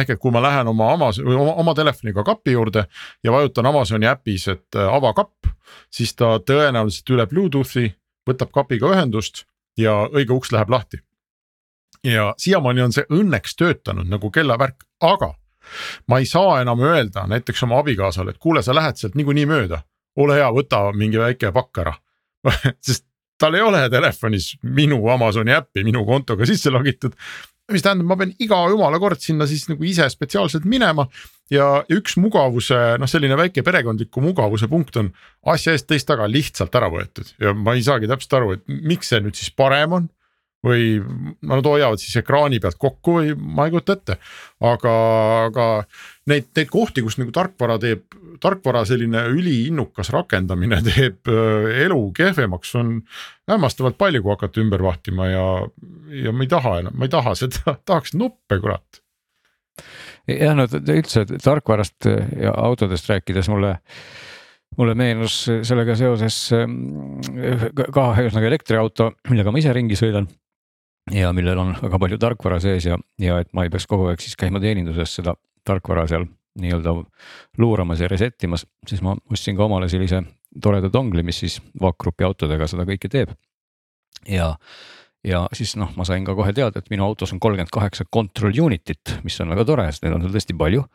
[0.00, 2.86] ehk et kui ma lähen oma Amazon või oma, oma telefoniga kapi juurde
[3.24, 5.48] ja vajutan Amazoni äpis, et äh, ava kapp,
[5.90, 7.88] siis ta tõenäoliselt üle Bluetoothi
[8.28, 9.44] võtab kapiga ühendust
[9.78, 10.98] ja õige uks läheb lahti.
[12.04, 15.34] ja siiamaani on see õnneks töötanud nagu kellavärk, aga
[16.08, 19.82] ma ei saa enam öelda näiteks oma abikaasale, et kuule, sa lähed sealt niikuinii mööda,
[20.16, 21.94] ole hea, võta mingi väike pakk ära
[22.86, 23.06] sest
[23.40, 27.16] tal ei ole telefonis minu Amazoni äppi minu kontoga sisse logitud
[27.72, 31.06] mis tähendab, ma pean iga jumala kord sinna siis nagu ise spetsiaalselt minema.
[31.52, 35.10] ja üks mugavuse, noh, selline väike perekondliku mugavuse punkt on
[35.52, 39.12] asja eest teist taga lihtsalt ära võetud ja ma ei saagi täpselt aru, et miks
[39.12, 40.08] see nüüd siis parem on
[40.64, 40.98] või
[41.44, 44.16] nad hoiavad siis ekraani pealt kokku või ma ei kujuta ette.
[44.64, 44.94] aga,
[45.50, 45.66] aga
[46.30, 48.06] neid, neid kohti, kus nagu tarkvara teeb,
[48.42, 52.96] tarkvara selline üliinnukas rakendamine teeb äh, elu kehvemaks, on
[53.50, 55.46] hämmastavalt palju, kui hakata ümber vahtima ja,
[56.24, 59.02] ja ma ei taha enam, ma ei taha seda, tahaks nuppe, kurat
[60.30, 63.76] jah, no üldse tarkvarast ja autodest rääkides mulle
[64.78, 67.20] mulle meenus sellega seoses ähm,
[67.94, 70.26] ka ühesõnaga elektriauto, millega ma ise ringi sõidan
[71.12, 74.22] ja millel on väga palju tarkvara sees ja, ja et ma ei peaks kogu aeg
[74.24, 75.36] siis käima teeninduses seda
[75.66, 76.26] tarkvara seal
[76.60, 76.94] nii-öelda
[77.58, 80.22] luuramas ja reset imas, siis ma ostsin ka omale sellise
[80.62, 83.32] toreda dongli, mis siis vaakgrupi autodega seda kõike teeb.
[84.30, 84.54] ja,
[85.26, 88.54] ja siis noh, ma sain ka kohe teada, et minu autos on kolmkümmend kaheksa control
[88.66, 90.86] unit'it, mis on väga tore, sest neid on seal tõesti palju.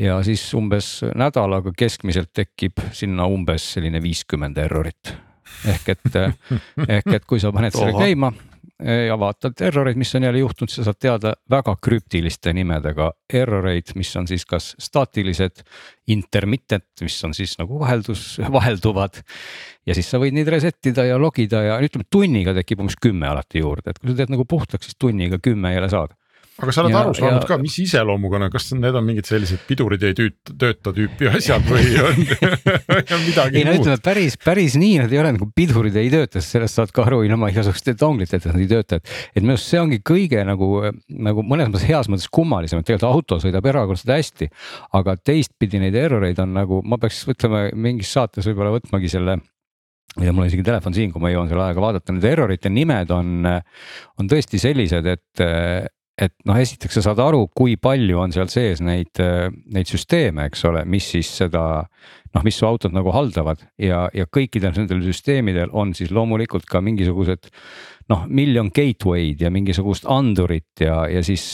[0.00, 5.14] ja siis umbes nädalaga keskmiselt tekib sinna umbes selline viiskümmend errorit
[5.68, 6.18] ehk et,
[6.88, 8.32] ehk et kui sa paned selle käima
[8.84, 14.10] ja vaatad erroreid, mis on jälle juhtunud, sa saad teada väga krüptiliste nimedega erroreid, mis
[14.20, 15.62] on siis kas staatilised,
[16.12, 18.26] intermittent, mis on siis nagu vaheldus,
[18.58, 19.22] vahelduvad.
[19.86, 23.28] ja siis sa võid neid reset ida ja logida ja ütleme tunniga tekib umbes kümme
[23.30, 26.14] alati juurde, et kui sa teed nagu puhtaks, siis tunniga kümme jälle saad
[26.62, 27.48] aga sa oled ja, aru saanud ja...
[27.50, 31.64] ka, mis iseloomuga on, kas need on mingid sellised pidurid ei tüüt, tööta tüüpi asjad
[31.66, 32.20] või on,
[33.16, 36.38] on midagi ei no ütleme päris, päris nii nad ei ole nagu pidurid ei tööta,
[36.38, 39.14] sest sellest saad ka aru ilma igasuguste dongliteta, et nad ei tööta, et.
[39.34, 40.68] et minu arust see ongi kõige nagu,
[41.26, 44.50] nagu mõnes mõttes heas mõttes kummalisem, et tegelikult auto sõidab erakordselt hästi.
[44.94, 49.40] aga teistpidi neid erroreid on nagu, ma peaks ütlema mingis saates võib-olla võtmagi selle
[50.22, 53.10] ja mul on isegi telefon siin, kui ma jõuan selle ajaga vaadata, need errorite nimed
[53.10, 53.48] on,
[54.22, 55.44] on tõesti sellised, et
[56.20, 59.18] et noh, esiteks sa saad aru, kui palju on seal sees neid,
[59.74, 61.64] neid süsteeme, eks ole, mis siis seda
[62.34, 63.62] noh, mis su autod nagu haldavad.
[63.80, 67.50] Ja, ja kõikidel nendel süsteemidel on siis loomulikult ka mingisugused
[68.12, 71.46] noh, miljon gateway'd ja mingisugust andurit ja, ja siis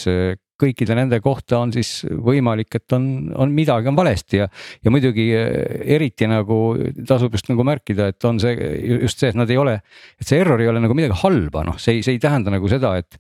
[0.61, 3.05] kõikide nende kohta on siis võimalik, et on,
[3.40, 4.49] on midagi on valesti ja.
[4.85, 6.61] ja muidugi eh, eriti nagu
[7.09, 8.57] tasub just nagu märkida, et on see
[9.05, 9.77] just see, et nad ei ole,
[10.20, 12.70] et see error ei ole nagu midagi halba, noh, see ei, see ei tähenda nagu
[12.70, 13.18] seda, et.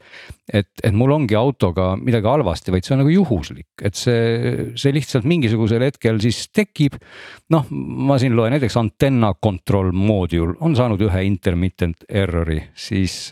[0.50, 4.94] et, et mul ongi autoga midagi halvasti, vaid see on nagu juhuslik, et see, see
[4.94, 6.98] lihtsalt mingisugusel hetkel siis tekib.
[7.54, 13.30] noh, ma siin loen näiteks antenna control module on saanud ühe intermittent error'i, siis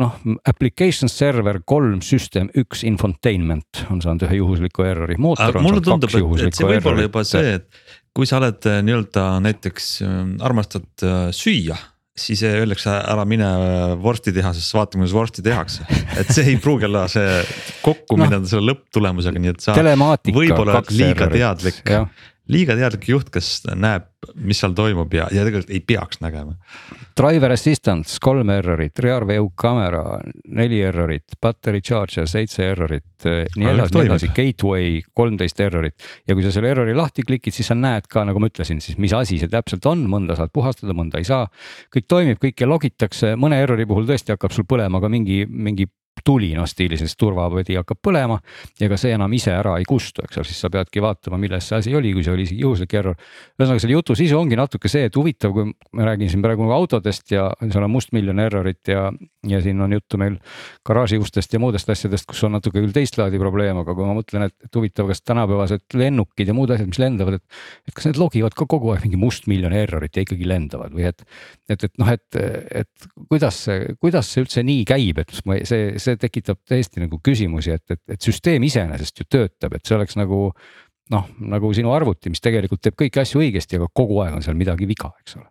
[0.00, 5.16] noh, application server kolm, system üks, infotainment on saanud ühe juhusliku error'i,
[5.64, 7.84] mulle tundub, et, et see võib olla juba see, et
[8.14, 11.78] kui sa oled äh, nii-öelda näiteks äh, armastad äh, süüa
[12.14, 15.86] siis öeldakse ära mine äh, vorstitehasesse, vaata kuidas vorsti tehakse,
[16.20, 17.40] et see ei pruugi olla see
[17.82, 18.28] kokku Noh.
[18.28, 20.36] minna selle lõpptulemusega, nii et sa telemaatika.
[20.38, 21.82] võib-olla oled liiga teadlik,
[22.52, 26.56] liiga teadlik juht, kes näeb, mis seal toimub ja, ja tegelikult ei peaks nägema.
[27.16, 33.74] driver assistance kolm errorit, rear view kaamera neli errorit, battery charger seitse errorit, nii Aga
[33.78, 36.08] edasi, nii edasi, gateway kolmteist errorit.
[36.28, 39.00] ja kui sa selle errori lahti klikid, siis sa näed ka, nagu ma ütlesin, siis
[39.00, 41.48] mis asi see täpselt on, mõnda saad puhastada, mõnda ei saa.
[41.94, 45.88] kõik toimib, kõike logitakse, mõne errori puhul tõesti hakkab sul põlema ka mingi, mingi
[46.24, 48.38] tuli noh stiilises turvapõdi hakkab põlema
[48.78, 51.66] ja ega see enam ise ära ei kustu, eks ole, siis sa peadki vaatama, milles
[51.68, 53.16] see asi oli, kui see oli isegi juhuslik error.
[53.58, 57.34] ühesõnaga selle jutu sisu ongi natuke see, et huvitav, kui ma räägin siin praegu autodest
[57.34, 59.08] ja seal on mustmiljon errorit ja,
[59.48, 60.38] ja siin on juttu meil
[60.86, 64.16] garaaži ustest ja muudest asjadest, kus on natuke küll teist laadi probleem, aga kui ma
[64.16, 67.60] mõtlen, et, et huvitav, kas tänapäevased lennukid ja muud asjad, mis lendavad, et.
[67.88, 71.24] et kas need logivad ka kogu aeg mingi mustmiljon errorit ja ikkagi lendavad või et,
[71.68, 72.40] et, et noh, et,
[72.84, 75.34] et kuidas see, kuidas see üldse nii käib, et
[75.68, 79.96] see, see tekitab täiesti nagu küsimusi, et, et, et süsteem iseenesest ju töötab, et see
[79.96, 80.50] oleks nagu
[81.12, 84.56] noh, nagu sinu arvuti, mis tegelikult teeb kõiki asju õigesti, aga kogu aeg on seal
[84.58, 85.50] midagi viga, eks ole.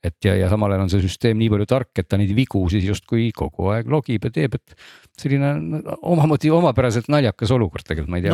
[0.00, 2.62] et ja, ja samal ajal on see süsteem nii palju tark, et ta neid vigu
[2.72, 8.14] siis justkui kogu aeg logib ja teeb, et selline no, omamoodi omapäraselt naljakas olukord tegelikult,
[8.14, 8.32] ma ei tea.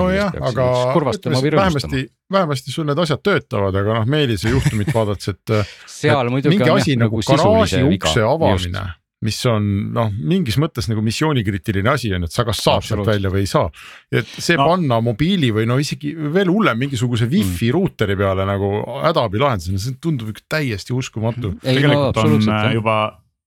[1.42, 2.04] või rõõmustama vähemasti,
[2.38, 5.56] vähemasti sul need asjad töötavad, aga noh, Meelise juhtumit vaadates, et
[5.90, 8.86] seal et muidugi mingi on asi jah, nagu garaaži ukse avamine,
[9.24, 9.64] mis on
[9.96, 13.48] noh, mingis mõttes nagu missioonikriitiline asi on, et sa kas saad sealt välja või ei
[13.48, 13.70] saa.
[14.12, 14.66] et see No.
[14.68, 18.70] panna mobiili või no isegi veel hullem mingisuguse wifi ruuteri peale nagu
[19.06, 21.54] hädaabi lahendusena, see tundub ikka täiesti uskumatu.
[21.64, 22.72] ei no tegelikult on jah.
[22.76, 22.96] juba,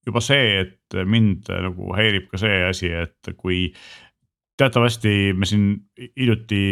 [0.10, 3.68] juba see, et mind nagu häirib ka see asi, et kui
[4.60, 5.70] teatavasti me siin
[6.18, 6.64] hiljuti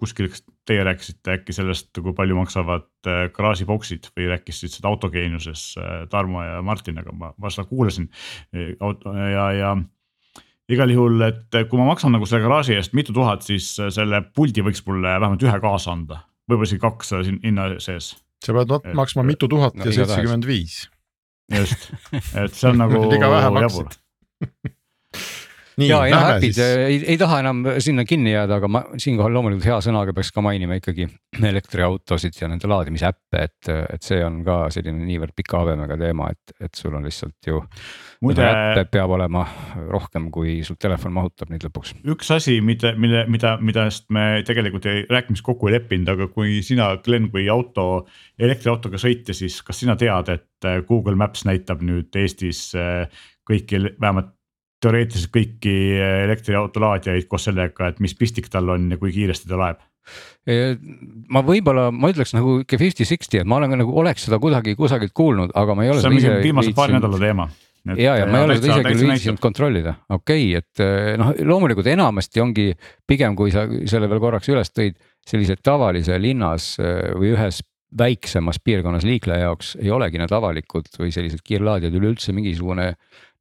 [0.00, 5.64] kuskil, kas teie rääkisite äkki sellest, kui palju maksavad äh, garaažiboksid või rääkisid seda autogeeniuses
[5.80, 8.08] äh, Tarmo ja Martin, aga ma, ma seda kuulasin.
[8.56, 8.72] Äh,
[9.34, 9.74] ja, ja
[10.70, 14.64] igal juhul, et kui ma maksan nagu selle garaaži eest mitu tuhat, siis selle puldi
[14.66, 18.14] võiks mulle vähemalt ühe kaasa anda, võib-olla isegi kaks siin hinna sees.
[18.44, 20.84] Sa pead Et- maksma mitu tuhat no ja seitsekümmend viis.
[21.50, 23.90] just, et see on nagu jabur
[25.86, 26.60] ja, ja äpid siis.
[26.60, 30.44] ei, ei taha enam sinna kinni jääda, aga ma siinkohal loomulikult hea sõnaga peaks ka
[30.44, 31.06] mainima ikkagi
[31.50, 36.54] elektriautosid ja nende laadimisäppe, et, et see on ka selline niivõrd pika habemega teema, et,
[36.60, 37.62] et sul on lihtsalt ju.
[38.24, 39.44] muide, äppe peab olema
[39.88, 41.94] rohkem, kui sul telefon mahutab neid lõpuks.
[42.14, 46.60] üks asi, mida, mille, mida, millest me tegelikult ei rääkimis kokku ei leppinud, aga kui
[46.66, 48.06] sina, Glen, kui auto,
[48.40, 53.06] elektriautoga sõita, siis kas sina tead, et äh, Google Maps näitab nüüd Eestis äh,
[53.48, 54.34] kõiki, vähemalt
[54.80, 59.50] teoreetiliselt kõiki äh, elektriauto laadijaid koos sellega, et mis pistik tal on ja kui kiiresti
[59.50, 59.86] ta laeb?
[61.30, 64.74] ma võib-olla, ma ütleks nagu ikka fifty-sixty, et ma olen ka nagu oleks seda kuidagi
[64.78, 67.46] kusagilt kuulnud, aga ma ei ole see on seda mingi ise viimase paari nädala teema.
[68.00, 71.34] ja, ja ma ei ole seda ise küll viitsinud kontrollida, okei okay,, et eh, noh,
[71.52, 72.70] loomulikult enamasti ongi
[73.06, 77.60] pigem, kui sa selle veel korraks üles tõid, sellised tavalise linnas eh, või ühes
[78.00, 82.92] väiksemas piirkonnas liikleja jaoks ei olegi need avalikud või sellised kiirlaadijad üleüldse mingisugune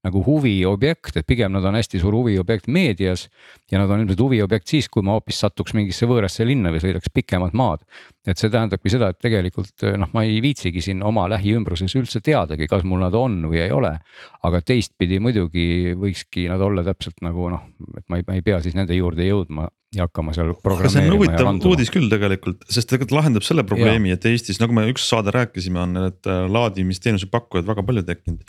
[0.05, 3.25] nagu huviobjekt, et pigem nad on hästi suur huviobjekt meedias
[3.71, 7.11] ja nad on ilmselt huviobjekt siis, kui ma hoopis satuks mingisse võõrasse linna või sõidaks
[7.13, 7.83] pikemat maad.
[8.29, 12.67] et see tähendabki seda, et tegelikult noh, ma ei viitsigi siin oma lähiümbruses üldse teadagi,
[12.71, 13.97] kas mul nad on või ei ole.
[14.43, 18.61] aga teistpidi muidugi võikski nad olla täpselt nagu noh, et ma ei, ma ei pea
[18.63, 22.61] siis nende juurde jõudma ja hakkama seal aga see on programmeerima huvitav uudis küll tegelikult,
[22.69, 26.43] sest tegelikult lahendab selle probleemi, et Eestis, nagu me üks saade rääkisime, on need äh,
[26.51, 28.43] laadimisteenuse pakkujad väga palju tekkinud.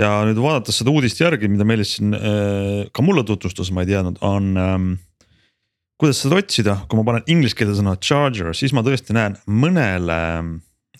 [0.00, 3.92] ja nüüd vaadates seda uudist järgi, mida Meelis siin äh, ka mulle tutvustas, ma ei
[3.94, 4.92] teadnud, on ähm,.
[6.00, 10.20] kuidas seda otsida, kui ma panen inglise keelde sõna charger, siis ma tõesti näen mõnele,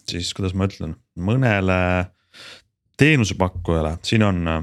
[0.09, 1.81] siis kuidas ma ütlen, mõnele
[3.01, 4.63] teenusepakkujale, siin on äh,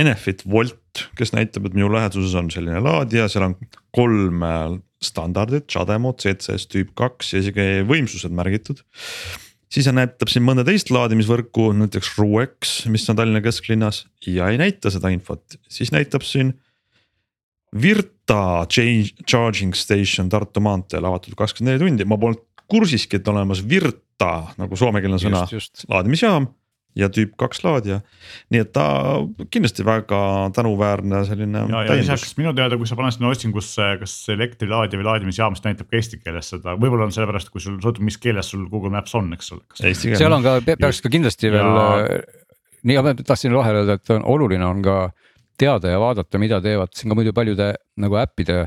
[0.00, 0.78] Enefit Volt,
[1.18, 3.54] kes näitab, et minu läheduses on selline laadija, seal on
[3.96, 8.82] kolm äh, standardit, Chademo, CCS tüüp kaks ja isegi võimsused märgitud.
[9.72, 14.58] siis on- näitab siin mõnda teist laadimisvõrku, näiteks Ruex, mis on Tallinna kesklinnas ja ei
[14.60, 16.52] näita seda infot, siis näitab siin.
[17.72, 23.62] Virta change, charging station Tartu maanteel avatud kakskümmend neli tundi, ma polnud kursiski, et olemas
[23.68, 25.40] Virta nagu soomekeelne sõna
[25.88, 26.50] laadimisjaam
[26.98, 28.00] ja tüüp kaks laadija.
[28.52, 28.84] nii et ta
[29.52, 30.20] kindlasti väga
[30.56, 35.08] tänuväärne selline ja, ja lisaks minu teada, kui sa paned sinna otsingusse, kas elektrilaadija või
[35.08, 38.52] laadimisjaam, siis näitab ka eesti keeles seda, võib-olla on sellepärast, kui sul sõltub, mis keeles
[38.52, 39.64] sul Google Maps on, eks ole.
[39.96, 42.40] Seal on ka, peaks ka kindlasti Ja- veel äh,
[42.82, 44.96] nii, ma tahtsin vahele öelda, et on oluline on ka
[45.58, 48.64] teada ja vaadata, mida teevad siin ka muidu paljude nagu äppide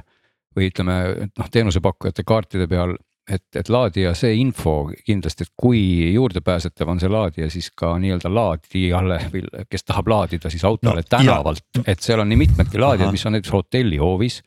[0.55, 0.97] või ütleme,
[1.35, 2.95] noh teenusepakkujate kaartide peal.
[3.31, 5.81] Et, et laadija see info kindlasti, et kui
[6.13, 9.19] juurdepääsetav on see laadija, siis ka nii-öelda laadijale
[9.69, 13.37] kes tahab laadida siis autole No, tänavalt, et seal on nii mitmedki laadijad, mis on
[13.37, 14.41] näiteks hotellihoovis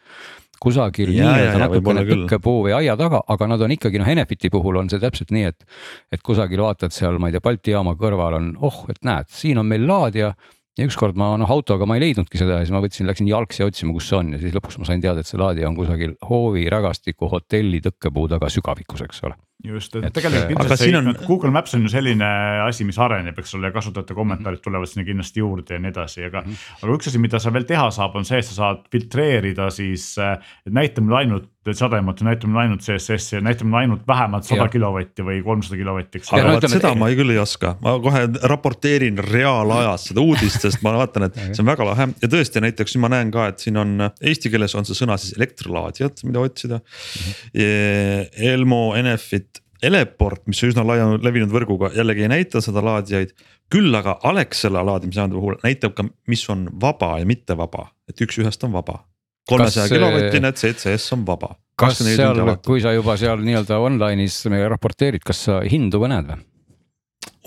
[0.61, 2.25] kusagil Ja, ja, nii-öelda natukene küll.
[2.25, 5.51] tõkkepuu või aia taga, aga nad on ikkagi noh, Enefiti puhul on see täpselt nii,
[5.53, 5.67] et.
[6.13, 9.61] et kusagil vaatad seal, ma ei tea, Balti jaama kõrval on, oh, et näed, siin
[9.63, 10.33] on meil laadija.
[10.79, 13.67] Ja ükskord ma noh, autoga ma ei leidnudki seda ja siis ma võtsin, läksin jalgsi
[13.67, 16.15] otsima, kus see on ja siis lõpuks ma sain teada, et see laadija on kusagil
[16.31, 19.39] hoovi rägastiku hotelli tõkkepuu taga sügavikus, eks ole.
[19.65, 22.29] Just, et tegelikult siin see, on- Google Maps on ju selline
[22.63, 26.25] asi, mis areneb, eks ole, ja kasutajate kommentaarid tulevad sinna kindlasti juurde ja nii edasi,
[26.29, 26.53] aga mm.
[26.53, 26.85] -hmm.
[26.85, 30.13] aga üks asi, mida sa veel teha saab, on see, et sa saad filtreerida siis,
[30.19, 34.45] et näita mulle ainult sademat ja näita mulle ainult CSS-i ja näita mulle ainult vähemalt
[34.45, 37.97] sada kilovatti või kolmsada kilovatti, eks aga ütleme, seda ma ei küll ei oska, ma
[38.03, 42.63] kohe raporteerin reaalajas seda uudist, sest ma vaatan, et see on väga lahe ja tõesti
[42.65, 46.25] näiteks nüüd ma näen ka, et siin on eesti keeles on see sõna siis elektrilaadijad,
[46.29, 47.29] mida otsida mm.
[47.29, 48.49] -hmm.
[48.49, 49.48] Elmo, Enefit,
[49.83, 53.35] Eleport, mis üsna laia levinud võrguga, jällegi ei näita seda laadijaid.
[53.71, 58.41] küll aga Alexela laadimisjaamade puhul näitab ka, mis on vaba ja mitte vaba, et üks
[58.43, 59.05] ühest on vaba.
[59.49, 61.55] kolmesaja kilovatine CCS on vaba.
[61.77, 66.33] kas 24 seal kui sa juba seal nii-öelda online'is raporteerid, kas sa hindu ka näed
[66.33, 66.45] või?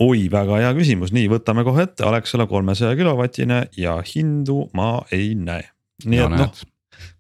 [0.02, 5.36] oi, väga hea küsimus, nii võtame kohe ette, Alexela kolmesaja kilovatine ja hindu ma ei
[5.36, 5.68] näe.
[6.06, 6.70] nii No et noh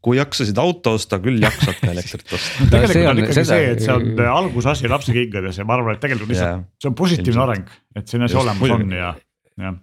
[0.02, 2.68] kui jaksasid auto osta, küll jaksad ka elektrit osta.
[2.72, 5.96] tegelikult see on, on- ikkagi seda- see, et see on algusasi lapsekingades ja ma arvan,
[5.98, 6.66] et tegelikult lihtsalt Jaa.
[6.82, 9.14] see on positiivne areng, et selline asi olemas on ja,
[9.62, 9.74] ja.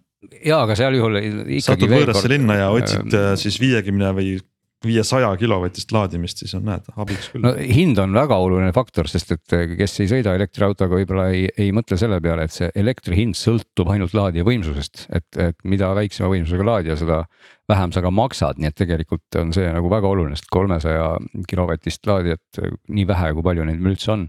[0.53, 4.15] ja aga seal juhul ikkagi satud võõrasse kord- linna ja otsid ähm, äh, siis viiekümne
[4.17, 4.39] või
[4.87, 9.33] viiesaja kilovatist laadimist, siis on näed abiks küll no hind on väga oluline faktor, sest
[9.35, 13.19] et eh, kes ei sõida elektriautoga, võib-olla ei, ei mõtle selle peale, et see elektri
[13.19, 17.25] hind sõltub ainult laadija võimsusest, et, et mida väiksema võimsusega laadija, seda
[17.69, 21.11] vähem sa ka maksad, nii et tegelikult on see nagu väga oluline, sest kolmesaja
[21.49, 24.27] kilovatist laadijat, eh, nii vähe, kui palju neid meil üldse on.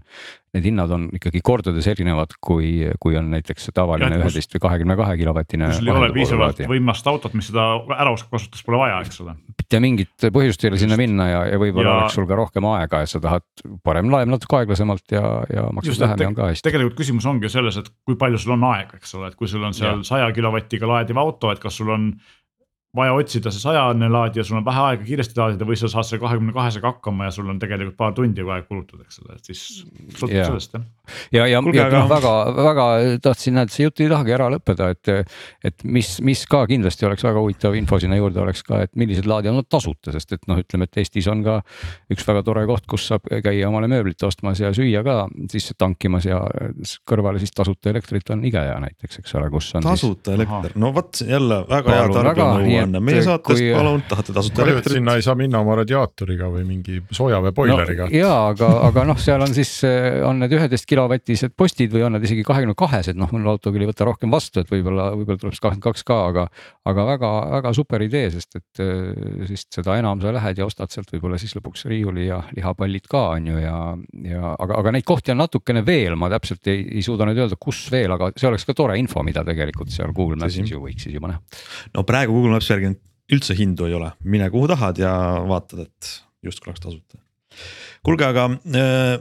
[0.50, 5.14] Need hinnad on ikkagi kordades erinevad, kui, kui on näiteks tavaline üheteist või kahekümne kahe
[5.20, 5.68] kilovatine.
[5.70, 8.96] kui sul ei ole piisavalt võimast autot, mis seda ära oskab kasutada, siis pole vaja,
[9.06, 9.36] eks ole.
[9.46, 12.66] mitte mingit põhjust ei ole sinna minna ja, ja võib-olla Ja- oleks sul ka rohkem
[12.72, 13.46] aega, et sa tahad
[13.86, 15.22] parem laeb natuke aeglasemalt ja,
[15.54, 16.66] ja maksad vähem ja on ka hästi.
[16.66, 19.62] tegelikult küsimus ongi selles, et kui palju sul on aega, eks ole, et kui sul
[19.62, 22.10] on seal saja kilovatiga laadiv auto, et kas sul on
[22.96, 26.22] vaja otsida see sajane laadija, sul on vähe aega kiiresti laadida või sa saad selle
[26.24, 29.60] kahekümne kahesega hakkama ja sul on tegelikult paar tundi vaja kulutada, eks ole, et siis
[30.16, 30.48] sõltub Jaa.
[30.48, 30.86] sellest jah.
[31.30, 32.86] ja, ja, ja aga- noh, väga, väga
[33.22, 35.30] tahtsin näed, see jutt ei tahagi ära lõppeda, et,
[35.70, 39.30] et mis, mis ka kindlasti oleks väga huvitav info sinna juurde oleks ka, et millised
[39.30, 41.60] laadijad on tasuta, sest et noh, ütleme, et Eestis on ka
[42.10, 45.20] üks väga tore koht, kus saab käia omale mööblit ostmas ja süüa ka
[45.52, 46.42] sisse tankimas ja
[47.06, 50.90] kõrvale siis tasuta elektrit on IKEA näiteks, eks ole, kus on siis tasuta elekter, no
[50.96, 54.96] vot jälle väga hea Palun väga, nii et meie saatest, kui- palun, tahate tasuta elektrit?
[54.98, 58.16] sinna ei saa minna oma radiaatoriga või mingi soojaveepoileriga no,.
[58.16, 59.72] jaa, aga, aga noh, seal on siis,
[60.26, 63.84] on need üheteist kilovatised postid või on need isegi kahekümne kahesed, noh mul auto küll
[63.84, 66.46] ei võta rohkem vastu, et võib-olla, võib-olla tuleb see kakskümmend kaks ka, aga.
[66.90, 71.10] aga väga-väga super idee, sest et äh, siis seda enam sa lähed ja ostad sealt
[71.14, 73.76] võib-olla siis lõpuks riiuli ja lihapallid ka on ju ja,
[74.26, 77.58] ja aga, aga neid kohti on natukene veel, ma täpselt ei, ei suuda nüüd öelda,
[77.60, 81.06] kus veel, aga see oleks ka tore info, mida tegelikult seal Google Maps'is ju võiks
[81.06, 81.40] siis juba näha.
[81.96, 82.96] no praegu Google Maps'i järgi
[83.30, 85.10] üldse hindu ei ole, mine kuhu tahad ja
[85.46, 86.14] vaatad, et
[86.46, 87.18] justkui oleks tasuta.
[88.06, 89.20] kuulge, aga äh,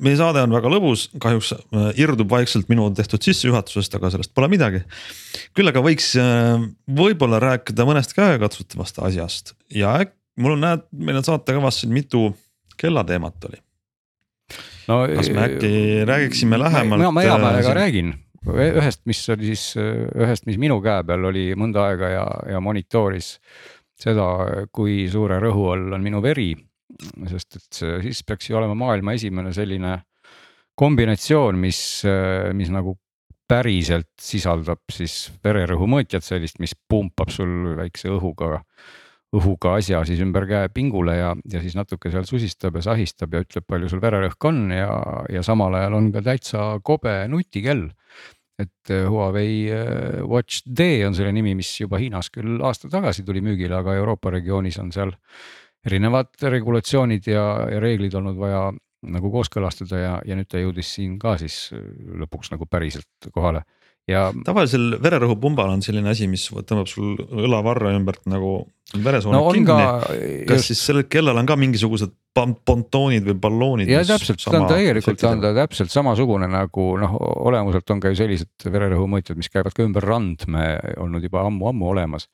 [0.00, 4.48] meie saade on väga lõbus, kahjuks äh, irdub vaikselt minu tehtud sissejuhatusest, aga sellest pole
[4.52, 4.82] midagi.
[5.56, 9.54] küll aga võiks äh, võib-olla rääkida mõnest käegakatsutavast asjast.
[9.74, 12.30] Ja äk- mul on, näed, meil on saatekavas siin mitu
[12.80, 13.62] kellateemat oli.
[14.90, 15.70] No kas me äkki
[16.06, 18.14] räägiksime lähemalt, äh, meelega siin- räägin
[18.48, 22.24] ühest, mis oli siis ühest, mis minu käe peal oli mõnda aega ja,
[22.54, 23.34] ja monitooris
[24.00, 24.26] seda,
[24.72, 26.54] kui suure rõhu all on minu veri.
[27.28, 29.98] sest et siis peaks ju olema maailma esimene selline
[30.80, 32.02] kombinatsioon, mis,
[32.56, 32.96] mis nagu
[33.50, 38.60] päriselt sisaldab siis vererõhu mõõtjat, sellist, mis pumpab sul väikse õhuga
[39.36, 43.44] õhuga asja siis ümber käe pingule ja, ja siis natuke seal susistab ja sahistab ja
[43.44, 44.90] ütleb, palju sul vererõhk on ja,
[45.30, 47.88] ja samal ajal on ka täitsa kobe nutikell.
[48.60, 53.24] Et eh, Huawei eh, Watch D on selle nimi, mis juba Hiinas küll aasta tagasi
[53.26, 55.14] tuli müügile, aga Euroopa regioonis on seal
[55.86, 58.68] erinevad regulatsioonid ja, ja reeglid olnud vaja
[59.10, 61.84] nagu kooskõlastada ja, ja nüüd ta jõudis siin ka siis eh,
[62.24, 63.64] lõpuks nagu päriselt kohale.
[64.08, 68.64] Ja tavalisel vererõhupumbal on selline asi, mis tõmbab sul õlavarre ümbert nagu
[68.96, 69.68] veresooned no on kinni.
[69.68, 70.70] ka kas just...
[70.72, 73.90] siis sellel kellal on ka mingisugused pontoonid või balloonid.
[73.90, 78.12] ja täpselt, ta on tegelikult, ta on ta täpselt samasugune nagu noh, olemuselt on ka
[78.12, 80.66] ju sellised vererõhumõõtjad, mis käivad ka ümber randme
[81.02, 82.28] olnud juba ammu-ammu olemas.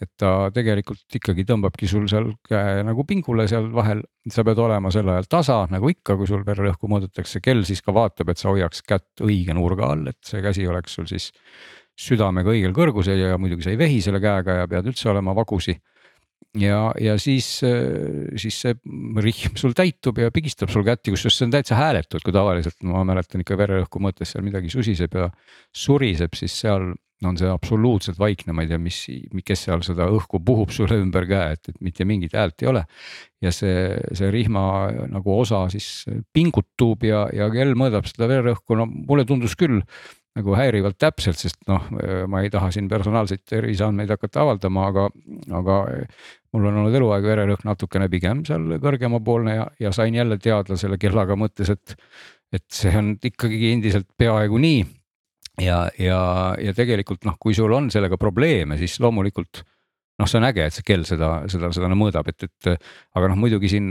[0.00, 4.90] et ta tegelikult ikkagi tõmbabki sul seal käe nagu pingule seal vahel, sa pead olema
[4.94, 8.48] sel ajal tasa nagu ikka, kui sul vererõhku mõõdetakse, kell siis ka vaatab, et sa
[8.48, 11.28] hoiaks kätt õige nurga all, et see käsi oleks sul siis
[11.92, 15.76] südamega õigel kõrgusel ja muidugi sa ei vehi selle käega ja pead üldse olema vagusi
[16.58, 18.74] ja, ja siis, siis see
[19.22, 22.78] rihm sul täitub ja pigistab sul kätti, kusjuures see on täitsa hääletu, et kui tavaliselt
[22.88, 25.30] ma mäletan ikka vererõhku mõttes seal midagi susiseb ja
[25.84, 26.92] suriseb, siis seal
[27.26, 28.98] on see absoluutselt vaikne, ma ei tea, mis,
[29.46, 32.82] kes seal seda õhku puhub sulle ümber käe, et, et mitte mingit häält ei ole.
[33.42, 34.64] ja see, see rihma
[35.10, 39.82] nagu osa siis pingutub ja, ja kell mõõdab seda vererõhku, no mulle tundus küll
[40.38, 41.88] nagu häirivalt täpselt, sest noh,
[42.30, 45.08] ma ei taha siin personaalseid terviseandmeid hakata avaldama, aga,
[45.58, 45.78] aga
[46.52, 50.98] mul on olnud eluaeg vererõhk natukene pigem seal kõrgemapoolne ja, ja sain jälle teada selle
[51.00, 51.96] kellaga mõttes, et,
[52.52, 54.80] et see on ikkagi endiselt peaaegu nii.
[55.60, 56.22] ja, ja,
[56.60, 59.64] ja tegelikult noh, kui sul on sellega probleeme, siis loomulikult
[60.22, 63.38] noh, see on äge, et see kell seda, seda, seda mõõdab, et, et aga noh,
[63.42, 63.90] muidugi siin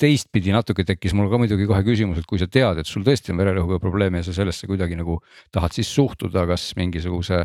[0.00, 3.34] teistpidi natuke tekkis mul ka muidugi kohe küsimus, et kui sa tead, et sul tõesti
[3.34, 5.20] on vererõhuga probleeme ja sa sellesse kuidagi nagu
[5.54, 7.44] tahad siis suhtuda, kas mingisuguse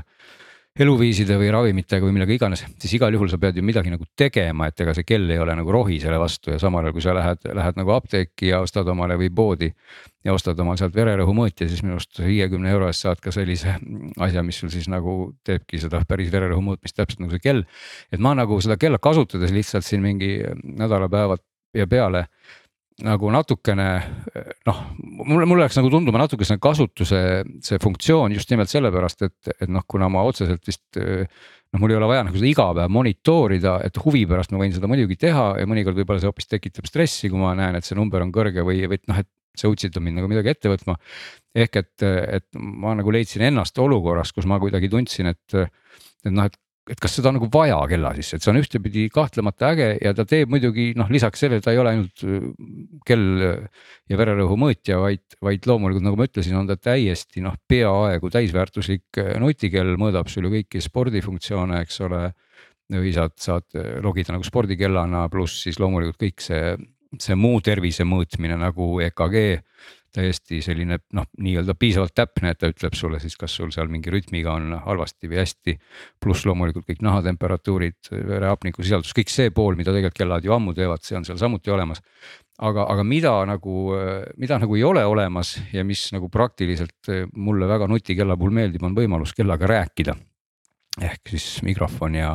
[0.79, 4.69] eluviiside või ravimitega või millega iganes, siis igal juhul sa pead ju midagi nagu tegema,
[4.71, 7.15] et ega see kell ei ole nagu rohi selle vastu ja samal ajal, kui sa
[7.17, 9.71] lähed, lähed nagu apteeki ja ostad omale või poodi.
[10.23, 13.73] ja ostad omale sealt vererõhumõõtja, siis minu arust viiekümne euro eest saad ka sellise
[14.21, 17.65] asja, mis sul siis nagu teebki seda päris vererõhu mõõtmist täpselt nagu see kell.
[18.11, 21.41] et ma nagu seda kella kasutades lihtsalt siin mingi nädalapäevad
[21.73, 22.27] ja peale
[23.05, 23.87] nagu natukene
[24.67, 27.21] noh, mulle, mulle läks nagu tunduma natuke see kasutuse,
[27.63, 31.97] see funktsioon just nimelt sellepärast, et, et noh, kuna ma otseselt vist noh, mul ei
[31.97, 35.45] ole vaja nagu seda iga päev monitoorida, et huvi pärast ma võin seda muidugi teha
[35.61, 38.65] ja mõnikord võib-olla see hoopis tekitab stressi, kui ma näen, et see number on kõrge
[38.67, 40.97] või, või noh, et see utsitab mind nagu midagi ette võtma.
[41.55, 46.47] ehk et, et ma nagu leidsin ennast olukorras, kus ma kuidagi tundsin, et, et noh,
[46.47, 46.55] et
[46.89, 50.13] et kas seda on nagu vaja kella sisse, et see on ühtepidi kahtlemata äge ja
[50.17, 52.47] ta teeb muidugi noh, lisaks sellele ta ei ole ainult äh,
[53.05, 53.43] kell
[54.09, 59.21] ja vererõhu mõõtja, vaid, vaid loomulikult nagu ma ütlesin, on ta täiesti noh, peaaegu täisväärtuslik
[59.21, 62.31] äh, nutikell, mõõdab sul ju kõiki spordifunktsioone, eks ole.
[62.91, 66.73] või saad, saad logida nagu spordikellana, pluss siis loomulikult kõik see,
[67.15, 69.37] see muu tervise mõõtmine nagu EKG
[70.15, 74.11] täiesti selline noh, nii-öelda piisavalt täpne, et ta ütleb sulle siis, kas sul seal mingi
[74.13, 75.77] rütmiga on halvasti või hästi.
[76.21, 81.03] pluss loomulikult kõik nahatemperatuurid, verehapniku sisaldus, kõik see pool, mida tegelikult kellad ju ammu teevad,
[81.05, 82.03] see on seal samuti olemas.
[82.61, 83.95] aga, aga mida nagu,
[84.37, 88.95] mida nagu ei ole olemas ja mis nagu praktiliselt mulle väga nutikella puhul meeldib, on
[88.95, 90.15] võimalus kellaga rääkida
[90.99, 92.31] ehk siis mikrofon ja,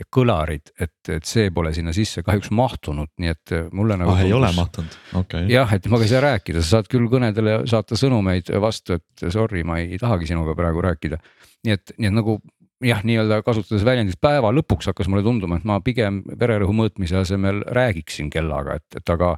[0.00, 4.14] ja kõlarid, et, et see pole sinna sisse kahjuks mahtunud, nii et mulle nagu.
[4.14, 5.50] ah, ei ole mahtunud, okei okay..
[5.52, 9.66] jah, et ma ei saa rääkida, sa saad küll kõnedele saata sõnumeid vastu, et sorry,
[9.68, 11.20] ma ei tahagi sinuga praegu rääkida.
[11.68, 12.38] nii et, nii et nagu
[12.84, 17.60] jah, nii-öelda kasutades väljendit päeva lõpuks hakkas mulle tunduma, et ma pigem vererõhu mõõtmise asemel
[17.68, 19.34] räägiksin kellaga, et, et aga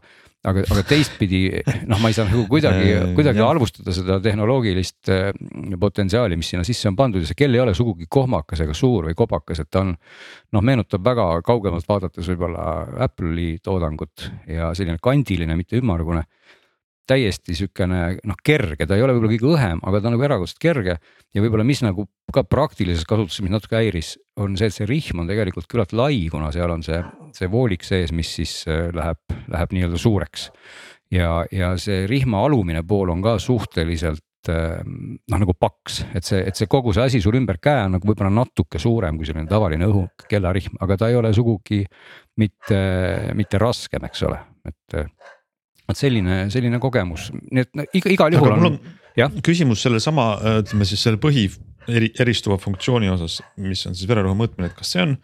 [0.49, 1.43] aga, aga teistpidi
[1.90, 5.30] noh, ma ei saa nagu kuidagi, kuidagi arvustada seda tehnoloogilist äh,
[5.80, 9.11] potentsiaali, mis sinna sisse on pandud ja see kell ei ole sugugi kohmakas ega suur
[9.11, 9.95] või kobakas, et ta on.
[10.53, 12.64] noh, meenutab väga kaugemalt vaadates võib-olla
[13.07, 16.26] Apple'i toodangut ja selline kandiline, mitte ümmargune
[17.09, 20.61] täiesti sihukene noh, kerge, ta ei ole võib-olla kõige õhem, aga ta on nagu erakordselt
[20.62, 20.96] kerge.
[21.34, 25.22] ja võib-olla, mis nagu ka praktilises kasutuses mind natuke häiris, on see, et see rihm
[25.22, 27.00] on tegelikult küllalt lai, kuna seal on see,
[27.36, 29.20] see voolik sees, mis siis äh, läheb,
[29.53, 30.50] läheb nii-öelda suureks.
[31.12, 36.40] ja, ja see rihma alumine pool on ka suhteliselt äh, noh, nagu paks, et see,
[36.46, 39.50] et see kogu see asi sul ümber käe on nagu võib-olla natuke suurem kui selline
[39.50, 41.82] tavaline õhu kellarihm, aga ta ei ole sugugi
[42.38, 42.82] mitte,
[43.34, 44.38] mitte raskem, eks ole,
[44.70, 45.00] et
[45.89, 49.41] vot selline, selline kogemus, nii et iga, igal juhul on, on.
[49.45, 51.49] küsimus sellesama, ütleme siis selle põhi
[51.91, 55.18] eri, eristuva funktsiooni osas, mis on siis vererõhu mõõtmine, et kas see on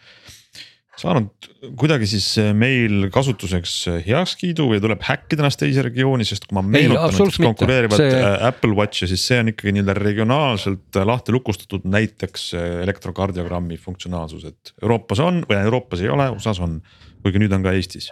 [0.99, 1.49] saanud
[1.79, 2.27] kuidagi siis
[2.59, 3.75] meil kasutuseks
[4.07, 8.17] heakskiidu või tuleb häkkida ennast teise regiooni, sest kui ma meenutan näiteks konkureerivat see...
[8.19, 12.51] Äh, Apple Watch'i, siis see on ikkagi nii-öelda regionaalselt lahti lukustatud näiteks
[12.85, 16.81] elektrokardiogrammi funktsionaalsus, et Euroopas on või Euroopas ei ole, USA-s on,
[17.23, 18.11] kuigi nüüd on ka Eestis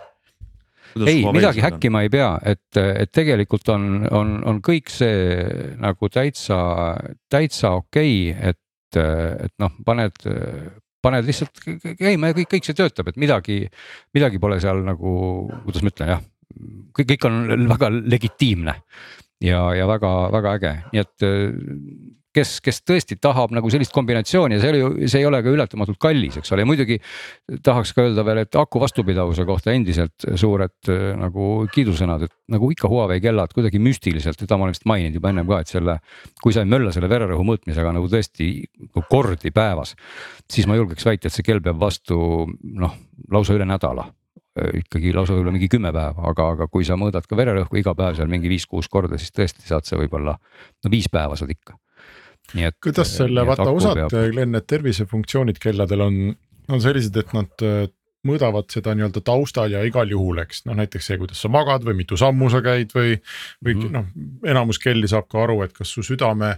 [1.04, 5.36] ei, midagi häkkima ei pea, et, et tegelikult on, on, on kõik see
[5.82, 6.58] nagu täitsa,
[7.32, 9.00] täitsa okei okay,, et,
[9.46, 10.16] et noh, paned,
[11.04, 11.60] paned lihtsalt
[11.98, 13.60] käima ja kõik, kõik see töötab, et midagi,
[14.16, 15.12] midagi pole seal nagu,
[15.66, 16.26] kuidas ma ütlen jah,
[16.96, 18.76] kõik, kõik on väga legitiimne
[19.44, 21.26] ja, ja väga-väga äge, nii et
[22.36, 25.52] kes, kes tõesti tahab nagu sellist kombinatsiooni ja see oli ju, see ei ole ka
[25.52, 26.98] ületamatult kallis, eks ole, ja muidugi.
[27.64, 32.70] tahaks ka öelda veel, et aku vastupidavuse kohta endiselt suured äh, nagu kiidusõnad, et nagu
[32.74, 35.98] ikka Huawei kellad kuidagi müstiliselt, seda ma olen vist maininud juba ennem ka, et selle.
[36.42, 38.50] kui sa ei mölla selle vererõhu mõõtmisega nagu tõesti
[38.88, 39.96] nagu kordi päevas,
[40.50, 42.94] siis ma julgeks väita, et see kell peab vastu noh,
[43.32, 44.06] lausa üle nädala
[44.56, 48.16] ikkagi lausa võib-olla mingi kümme päeva, aga, aga kui sa mõõdad ka vererõhku iga päev
[48.16, 51.76] seal mingi viis-kuus korda, siis tõesti saad sa võib-olla no viis päeva saad ikka.
[52.84, 56.18] Kuidas selle, vaata osad Glen need tervisefunktsioonid kelladel on,
[56.68, 57.86] on sellised, et nad äh,
[58.26, 61.96] mõõdavad seda nii-öelda taustal ja igal juhul, eks noh, näiteks see, kuidas sa magad või
[62.00, 63.16] mitu sammu sa käid või,
[63.64, 63.94] või mm -hmm.
[63.94, 66.56] noh, enamus kelli saab ka aru, et kas su südame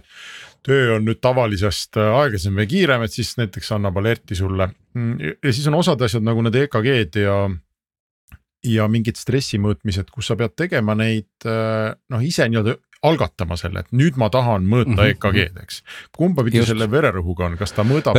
[0.65, 4.71] töö on nüüd tavalisest äh, aeglasem või kiirem, et siis näiteks annab alerti sulle.
[4.93, 7.39] Mm, ja siis on osad asjad nagu need EKG-d ja
[8.63, 13.83] ja mingid stressi mõõtmised, kus sa pead tegema neid äh, noh, ise nii-öelda algatama selle,
[13.85, 15.11] et nüüd ma tahan mõõta mm -hmm.
[15.15, 15.83] EKG-d, eks.
[16.15, 16.73] kumba pidi Just.
[16.73, 18.17] selle vererõhuga on, kas ta mõõdab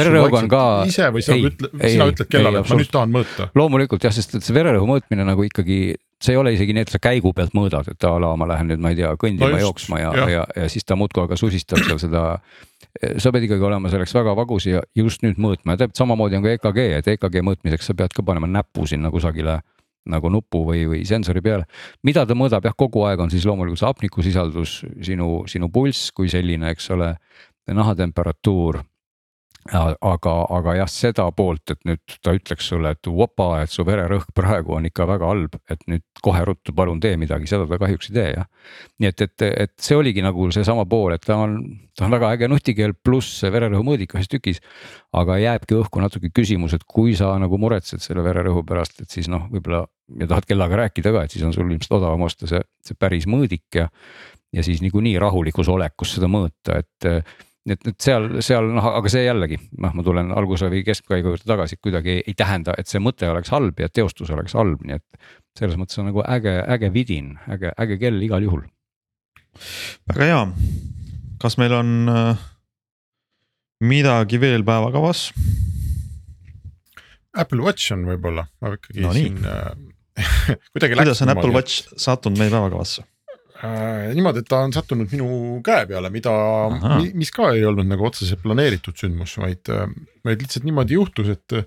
[0.49, 0.85] ka...
[0.89, 3.51] ise või sa ei, ütle, sina ei, ütled kellale, et ma nüüd tahan mõõta?
[3.55, 5.81] loomulikult jah, sest et see vererõhu mõõtmine nagu ikkagi
[6.21, 8.69] see ei ole isegi nii, et sa käigu pealt mõõdad, et a la ma lähen
[8.73, 11.37] nüüd, ma ei tea, kõndima no, jooksma ja, ja, ja, ja siis ta muudkui aga
[11.37, 12.25] susistab seal seda.
[13.19, 16.45] sa pead ikkagi olema selleks väga vagus ja just nüüd mõõtma ja täpselt samamoodi on
[16.45, 19.61] ka EKG, et EKG mõõtmiseks sa pead ka panema näpu sinna kusagile
[20.09, 21.67] nagu nupu või, või sensori peale.
[22.03, 26.31] mida ta mõõdab jah, kogu aeg on siis loomulikult see hapnikusisaldus, sinu, sinu pulss kui
[26.33, 27.15] selline, eks ole,
[27.71, 28.81] nahatemperatuur
[29.69, 34.33] aga, aga jah, seda poolt, et nüüd ta ütleks sulle, et vopa, et su vererõhk
[34.37, 38.09] praegu on ikka väga halb, et nüüd kohe ruttu palun tee midagi, seda ta kahjuks
[38.09, 38.49] ei tee jah.
[39.01, 41.59] nii et, et, et see oligi nagu seesama pool, et ta on,
[41.97, 44.63] ta on väga äge nutikeel, pluss see vererõhu mõõdik ühes tükis.
[45.13, 49.29] aga jääbki õhku natuke küsimus, et kui sa nagu muretsed selle vererõhu pärast, et siis
[49.29, 49.85] noh, võib-olla
[50.19, 53.29] ja tahad kellaga rääkida ka, et siis on sul ilmselt odavam osta see, see päris
[53.31, 53.91] mõõdik ja.
[54.57, 57.13] ja siis niikuinii rahulikus olekus seda mõõta, et
[57.69, 61.49] et, et seal, seal noh, aga see jällegi noh, ma tulen alguse või keskpaiga juurde
[61.49, 64.97] tagasi, kuidagi ei, ei tähenda, et see mõte oleks halb ja teostus oleks halb, nii
[65.01, 65.33] et.
[65.59, 68.65] selles mõttes on nagu äge, äge vidin, äge, äge kell igal juhul.
[70.09, 70.43] väga hea,
[71.43, 72.49] kas meil on äh,
[73.85, 75.31] midagi veel päevakavas?
[77.41, 79.73] Apple Watch on võib-olla, ma ikkagi no siin äh,
[80.73, 80.97] kuidagi.
[80.97, 83.05] kuidas on Apple Watch sattunud meie päevakavasse?
[83.65, 86.33] Äh, niimoodi, et ta on sattunud minu käe peale, mida,
[87.17, 89.87] mis ka ei olnud nagu otseselt planeeritud sündmus, vaid, äh,
[90.27, 91.67] vaid lihtsalt niimoodi juhtus, et äh,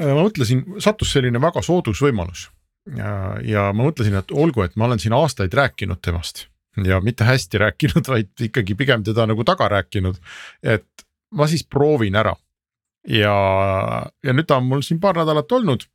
[0.00, 2.48] ma mõtlesin, sattus selline väga soodus võimalus.
[2.96, 3.14] ja,
[3.44, 6.46] ja ma mõtlesin, et olgu, et ma olen siin aastaid rääkinud temast
[6.86, 10.20] ja mitte hästi rääkinud, vaid ikkagi pigem teda nagu taga rääkinud.
[10.62, 12.34] et ma siis proovin ära
[13.08, 13.34] ja,
[14.24, 15.86] ja nüüd ta on mul siin paar nädalat olnud.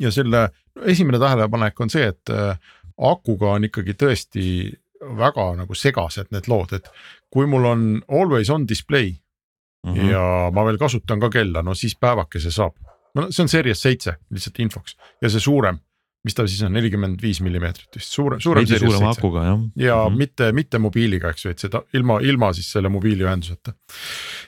[0.00, 0.48] ja selle
[0.84, 2.58] esimene tähelepanek on see, et äh,
[2.98, 4.46] akuga on ikkagi tõesti
[5.00, 6.88] väga nagu segased need lood, et
[7.32, 9.12] kui mul on always on display
[9.86, 10.10] mm -hmm.
[10.10, 12.74] ja ma veel kasutan ka kella, no siis päevakese saab.
[13.14, 15.78] no see on Series seitse lihtsalt infoks ja see suurem,
[16.24, 18.64] mis ta siis on, nelikümmend viis millimeetrit vist, suurem, suurem.
[18.64, 19.60] veidi suurema akuga jah.
[19.76, 20.18] ja mm -hmm.
[20.18, 23.72] mitte, mitte mobiiliga, eks ju, et seda ilma, ilma siis selle mobiiliühenduseta.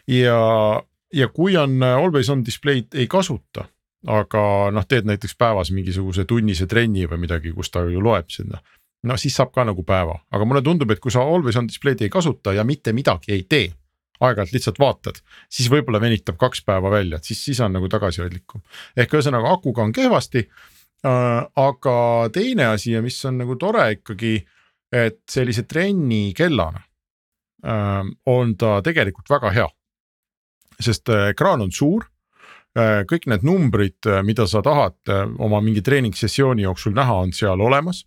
[0.06, 0.82] ja,
[1.12, 3.64] ja kui on always on display'd ei kasuta
[4.06, 4.42] aga
[4.74, 8.60] noh, teed näiteks päevas mingisuguse tunnise trenni või midagi, kus ta ju loeb sinna.
[9.02, 12.02] no siis saab ka nagu päeva, aga mulle tundub, et kui sa always on display'd
[12.02, 13.72] ei kasuta ja mitte midagi ei tee.
[14.20, 15.20] aeg-ajalt lihtsalt vaatad,
[15.50, 18.62] siis võib-olla venitab kaks päeva välja, et siis, siis on nagu tagasihoidlikum.
[18.96, 20.46] ehk ühesõnaga akuga on kehvasti
[21.06, 21.46] äh,.
[21.56, 24.44] aga teine asi ja mis on nagu tore ikkagi,
[24.92, 26.82] et sellise trenni kellana
[27.66, 29.68] äh, on ta tegelikult väga hea.
[30.80, 32.06] sest äh, ekraan on suur
[33.08, 37.60] kõik need numbrid, äh, mida sa tahad äh, oma mingi treeningssessiooni jooksul näha, on seal
[37.60, 38.04] olemas.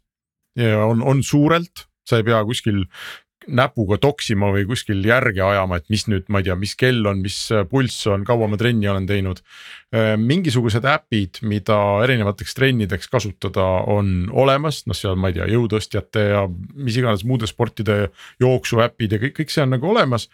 [0.60, 2.82] on, on suurelt, sa ei pea kuskil
[3.48, 7.22] näpuga toksima või kuskil järge ajama, et mis nüüd, ma ei tea, mis kell on,
[7.24, 7.38] mis
[7.72, 9.40] pulss on, kaua ma trenni olen teinud.
[10.20, 16.44] mingisugused äpid, mida erinevateks trennideks kasutada, on olemas, noh, seal ma ei tea, jõutõstjate ja
[16.76, 18.12] mis iganes muude sportide
[18.44, 20.28] jooksuäpid ja kõik, kõik see on nagu olemas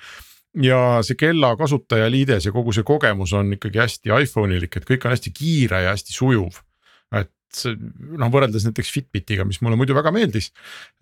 [0.63, 5.13] ja see kella kasutajaliides ja kogu see kogemus on ikkagi hästi iPhone'ilik, et kõik on
[5.13, 6.61] hästi kiire ja hästi sujuv.
[7.15, 7.75] et see
[8.19, 10.51] noh, võrreldes näiteks Fitbitiga, mis mulle muidu väga meeldis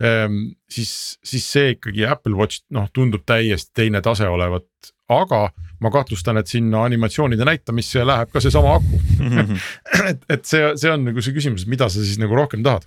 [0.02, 0.52] ehm,.
[0.70, 4.68] siis, siis see ikkagi Apple Watch noh, tundub täiesti teine tase olevat,
[5.12, 5.48] aga
[5.82, 9.00] ma kahtlustan, et sinna animatsioonide näitamisse läheb ka seesama aku
[10.10, 12.86] et, et see, see on nagu see küsimus, mida sa siis nagu rohkem tahad.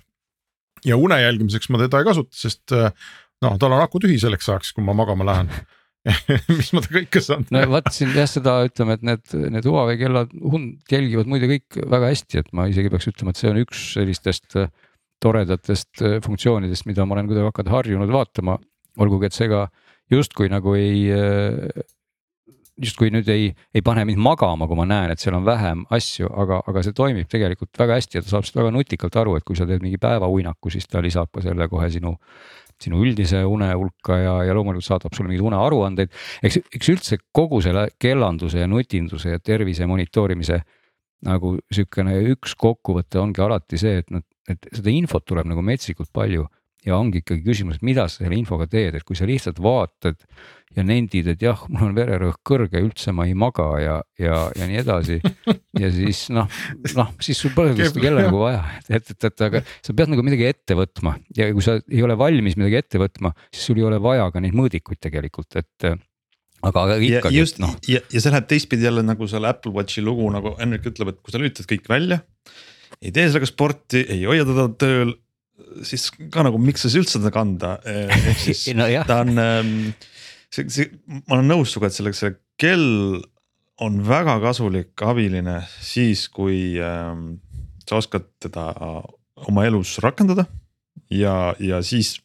[0.84, 4.72] ja une jälgimiseks ma teda ei kasuta, sest noh, tal on aku tühi selleks ajaks,
[4.76, 5.52] kui ma magama lähen
[6.58, 7.56] mis ma temaga ikka saan teha.
[7.58, 10.32] no vot siin jah, seda ütleme, et need, need Huawei kellad
[10.90, 14.56] jälgivad muide kõik väga hästi, et ma isegi peaks ütlema, et see on üks sellistest
[14.60, 14.72] äh,
[15.20, 18.58] toredatest äh, funktsioonidest, mida ma olen kuidagi hakanud harjunud vaatama.
[19.00, 19.66] olgugi, et see ka
[20.10, 21.04] justkui nagu ei
[22.80, 26.30] justkui nüüd ei, ei pane mind magama, kui ma näen, et seal on vähem asju,
[26.42, 29.46] aga, aga see toimib tegelikult väga hästi ja ta saab sellest väga nutikalt aru, et
[29.46, 32.14] kui sa teed mingi päevauinaku, siis ta lisab ka selle kohe sinu
[32.82, 36.12] sinu üldise une hulka ja, ja loomulikult saadab sulle mingeid unearuandeid.
[36.42, 40.62] eks, eks üldse kogu selle kellanduse ja nutinduse ja tervise monitoorimise
[41.26, 46.08] nagu sihukene üks kokkuvõte ongi alati see, et noh, et seda infot tuleb nagu metsikult
[46.16, 46.46] palju
[46.86, 50.20] ja ongi ikkagi küsimus, et mida sa selle infoga teed, et kui sa lihtsalt vaatad
[50.76, 54.68] ja nendid, et jah, mul on vererõhk kõrge, üldse ma ei maga ja, ja, ja
[54.70, 55.18] nii edasi.
[55.82, 56.46] ja siis noh,
[56.96, 60.12] noh siis sul pole seda kella nagu vaja, et, et, et, et aga sa pead
[60.14, 63.82] nagu midagi ette võtma ja kui sa ei ole valmis midagi ette võtma, siis sul
[63.82, 67.40] ei ole vaja ka neid mõõdikuid tegelikult, et aga, aga ikkagi.
[67.40, 67.74] just noh.
[67.90, 71.20] ja, ja see läheb teistpidi jälle nagu selle Apple Watchi lugu nagu Henrik ütleb, et
[71.24, 72.22] kui sa lülitad kõik välja.
[73.00, 75.16] ei tee sellega sporti, ei hoia teda tööl
[75.86, 79.74] siis ka nagu miks sa üldse seda kanda, ehk siis no, ta on ähm,
[80.52, 80.88] see, see,
[81.26, 83.20] ma olen nõus sinuga, et selleks, see kell
[83.80, 87.38] on väga kasulik, abiline siis, kui ähm,
[87.88, 88.70] sa oskad teda
[89.48, 90.44] oma elus rakendada
[91.10, 92.18] ja, ja siis.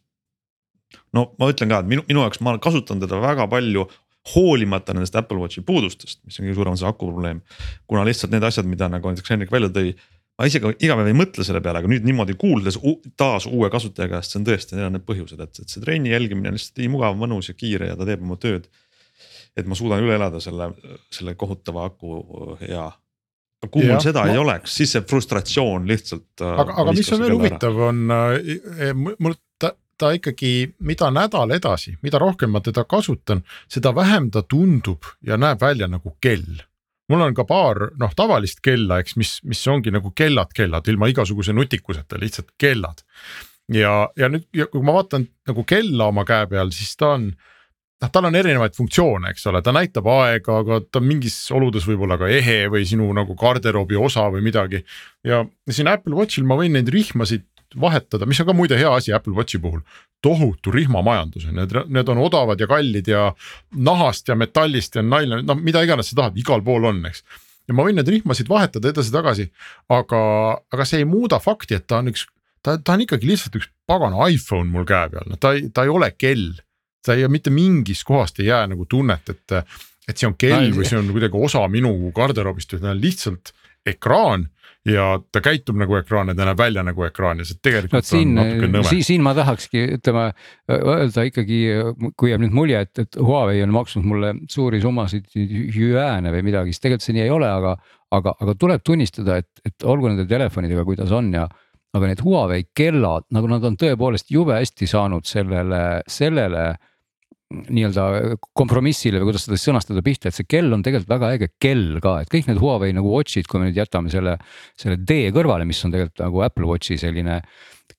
[1.16, 3.88] no ma ütlen ka, et minu, minu jaoks ma kasutan teda väga palju
[4.34, 7.42] hoolimata nendest Apple Watchi puudustest, mis on kõige suurem see aku probleem.
[7.88, 9.94] kuna lihtsalt need asjad, mida nagu näiteks Henrik välja tõi
[10.36, 12.80] ma isegi iga päev ei mõtle selle peale, aga nüüd niimoodi kuuldes
[13.20, 16.12] taas uue kasutaja käest, see on tõesti, need on need põhjused, et, et see trenni
[16.12, 18.68] jälgimine on lihtsalt nii mugav, mõnus ja kiire ja ta teeb oma tööd.
[19.56, 20.74] et ma suudan üle elada selle,
[21.16, 22.20] selle kohutava aku
[23.66, 24.34] aga kui mul seda ma...
[24.34, 26.28] ei oleks, siis see frustratsioon lihtsalt.
[26.42, 30.54] Äh, aga, aga mis on veel huvitav, on äh, mul ta, ta ikkagi,
[30.86, 35.90] mida nädal edasi, mida rohkem ma teda kasutan, seda vähem ta tundub ja näeb välja
[35.92, 36.64] nagu kell
[37.12, 41.10] mul on ka paar noh, tavalist kella, eks, mis, mis ongi nagu kellad, kellad ilma
[41.12, 43.04] igasuguse nutikuseta, lihtsalt kellad.
[43.74, 47.30] ja, ja nüüd, kui ma vaatan nagu kella oma käe peal, siis ta on
[48.02, 52.06] noh, tal on erinevaid funktsioone, eks ole, ta näitab aega, aga ta mingis oludes võib
[52.06, 54.84] olla ka ehe või sinu nagu garderoobi osa või midagi.
[55.26, 57.46] ja siin Apple Watchil ma võin neid rihmasid
[57.82, 59.82] vahetada, mis on ka muide hea asi Apple Watchi puhul.
[60.26, 63.28] tohutu rihmamajandus on, need, need on odavad ja kallid ja
[63.76, 67.22] nahast ja metallist ja nailon, noh, mida iganes sa tahad, igal pool on, eks.
[67.68, 69.52] ja ma võin neid rihmasid vahetada edasi-tagasi,
[69.94, 70.22] aga,
[70.74, 72.26] aga see ei muuda fakti, et ta on üks,
[72.66, 75.86] ta, ta on ikkagi lihtsalt üks pagana iPhone mul käe peal, no ta ei, ta
[75.86, 76.56] ei ole kell.
[77.06, 79.76] ta ei, mitte mingist kohast ei jää nagu tunnet, et,
[80.10, 83.54] et see on kell või see on kuidagi osa minu garderoobist, vaid ta on lihtsalt
[83.86, 84.50] ekraan
[84.86, 88.06] ja ta käitub nagu ekraan ja ta näeb välja nagu ekraan ja see tegelikult no,
[88.06, 88.86] siin, on natuke nõme.
[88.90, 90.26] siin, siin ma tahakski ütleme
[90.76, 91.60] öelda ikkagi,
[92.20, 96.74] kui jääb nüüd mulje, et, et Huawei on maksnud mulle suuri summasid jüääne või midagi,
[96.74, 97.76] siis tegelikult see nii ei ole, aga,
[98.14, 101.48] aga, aga tuleb tunnistada, et, et olgu nende telefonidega, kuidas on ja
[101.96, 105.82] aga need Huawei kellad, nagu nad on tõepoolest jube hästi saanud sellele,
[106.12, 106.76] sellele
[107.54, 112.00] nii-öelda kompromissile või kuidas seda sõnastada pihta, et see kell on tegelikult väga äge kell
[112.02, 114.40] ka, et kõik need Huawei nagu watch'id, kui me nüüd jätame selle,
[114.80, 117.42] selle D kõrvale, mis on tegelikult nagu Apple Watchi selline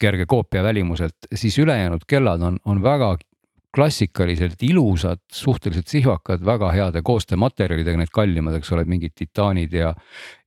[0.03, 3.15] kerge koopia välimuselt, siis ülejäänud kellad on, on väga
[3.77, 9.93] klassikaliselt ilusad, suhteliselt sihvakad, väga heade koostöömaterjalidega, need kallimad, eks ole, mingid titaanid ja.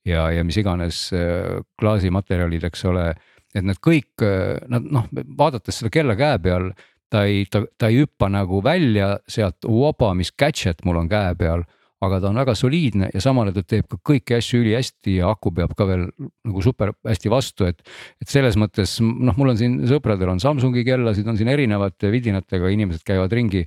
[0.07, 3.11] ja, ja mis iganes äh, klaasimaterjalid, eks ole,
[3.53, 5.05] et need kõik, äh, nad noh,
[5.37, 6.71] vaadates seda kella käe peal
[7.09, 11.35] ta ei, ta, ta ei hüppa nagu välja sealt, voba, mis gadget mul on käe
[11.39, 11.65] peal.
[11.99, 15.33] aga ta on väga soliidne ja samal ajal ta teeb ka kõiki asju ülihästi ja
[15.33, 16.05] aku peab ka veel
[16.47, 17.81] nagu super hästi vastu, et.
[18.23, 22.71] et selles mõttes noh, mul on siin sõpradel on Samsungi kellasid, on siin erinevate vidinatega,
[22.71, 23.65] inimesed käivad ringi.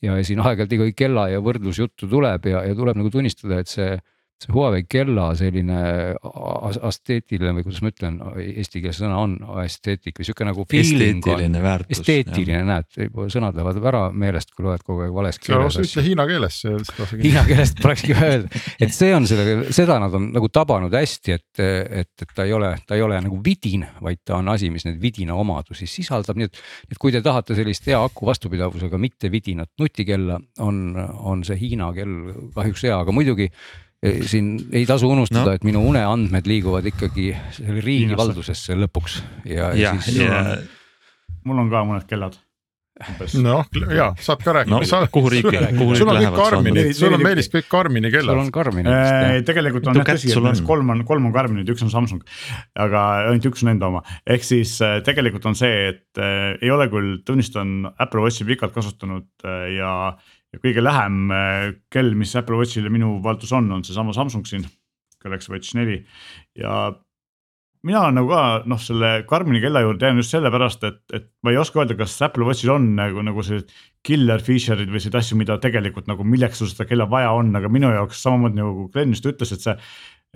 [0.00, 3.92] ja siin aeg-ajalt ikkagi kella ja võrdlusjuttu tuleb ja, ja tuleb nagu tunnistada, et see
[4.44, 5.78] see Huawei kella selline
[6.84, 10.66] asteetiline või kuidas ma ütlen, eesti keeles sõna on esteetik või sihuke nagu.
[10.80, 11.98] esteetiline väärtus.
[11.98, 12.88] esteetiline, näed,
[13.32, 15.78] sõnad lähevad ära meelest, kui loed kogu aeg vales keeles.
[15.80, 16.60] ütle hiina keeles.
[17.14, 21.62] Hiina keelest polekski öelda, et see on selle, seda nad on nagu tabanud hästi, et,
[21.64, 24.86] et, et ta ei ole, ta ei ole nagu vidin, vaid ta on asi, mis
[24.88, 26.60] neid vidina omadusi sisaldab, nii et.
[26.90, 31.90] et kui te tahate sellist hea aku vastupidavusega mitte vidinat nutikella, on, on see Hiina
[31.96, 33.48] kell kahjuks hea, aga muidugi
[34.28, 37.30] siin ei tasu unustada no., et minu uneandmed liiguvad ikkagi
[37.80, 40.24] riigi valdusesse lõpuks ja, ja, ja siis.
[40.24, 40.58] Ja...
[41.44, 42.36] mul on ka mõned kellad
[43.42, 45.06] noh, ja saad ka rääkida no,.
[45.10, 48.36] kuhu riiki, kuhu sul on kõik Karmini, sul on Meelis kõik Karmini kellad.
[48.36, 49.38] sul on Karmini äh,.
[49.46, 52.22] tegelikult on jah tõsi, et nendest kolm on, kolm on Karminid, üks on Samsung.
[52.78, 56.70] aga ainult üks on enda oma, ehk siis äh, tegelikult on see, et äh, ei
[56.70, 59.94] ole küll, tunnistan Apple Watchi pikalt kasutanud äh, ja
[60.54, 64.66] ja kõige lähem äh, kell, mis Apple Watchile minu valduses on, on seesama Samsung siin,
[65.24, 66.02] Galaxy Watch neli.
[66.58, 66.92] Ja
[67.84, 71.52] mina olen nagu ka noh, selle Karmini kella juurde jään just sellepärast, et, et ma
[71.52, 73.64] ei oska öelda, kas Apple Watchil on nagu, nagu see
[74.06, 77.72] killer feature'id või selliseid asju, mida tegelikult nagu milleks sul seda kella vaja on, aga
[77.72, 79.76] minu jaoks samamoodi nagu Glen just ütles, et see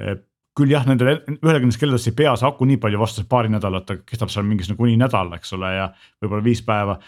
[0.03, 0.19] eh,
[0.59, 3.87] küll jah, nendel ühel nendest kelladest ei pea see aku nii palju vastu, paari nädalat,
[3.87, 5.89] ta kestab seal mingisugune kuni nädal, eks ole, ja
[6.21, 6.99] võib-olla viis päeva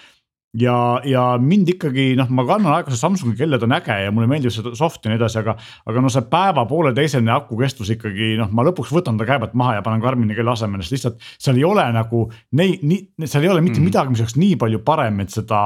[0.58, 0.76] ja,
[1.06, 4.50] ja mind ikkagi noh, ma kannan aeg-ajalt Samsungi kella, ta on äge ja mulle meeldib
[4.54, 5.54] see soft ja nii edasi, aga.
[5.86, 9.54] aga no see päeva pooleteisene aku kestvus ikkagi noh, ma lõpuks võtan ta käe pealt
[9.58, 11.22] maha ja panen Karmini kella asemele, sest lihtsalt.
[11.38, 12.24] seal ei ole nagu
[12.58, 13.92] neid, nii, seal ei ole mitte mm -hmm.
[13.92, 15.62] midagi, mis oleks nii palju parem, et seda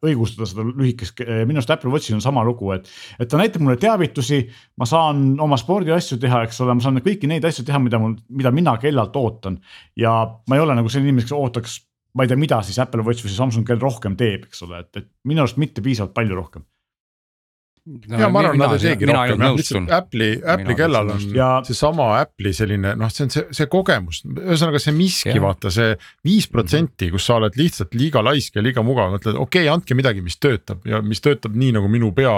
[0.00, 2.88] õigustada, seda lühikest, minu arust Apple Watchil on sama lugu, et.
[3.20, 7.28] et ta näitab mulle teavitusi, ma saan oma spordiasju teha, eks ole, ma saan kõiki
[7.28, 9.60] neid asju teha, mida mul, mida mina kellalt ootan.
[9.96, 11.80] ja ma ei ole nagu selline inimene, kes ootaks
[12.14, 14.82] ma ei tea, mida siis Apple Watch või see Samsung kell rohkem teeb, eks ole,
[14.84, 16.66] et, et minu arust mitte piisavalt palju rohkem
[17.86, 21.48] no, ja ma arvan, nad ei teegi rohkem jah, lihtsalt Apple'i, Apple'i kellal on ja...
[21.66, 25.94] seesama Apple'i selline noh, see on see, see kogemus, ühesõnaga see miski, vaata see
[26.26, 29.98] viis protsenti, kus sa oled lihtsalt liiga laisk ja liiga mugav, mõtled okei okay,, andke
[29.98, 32.34] midagi, mis töötab ja mis töötab nii nagu minu pea,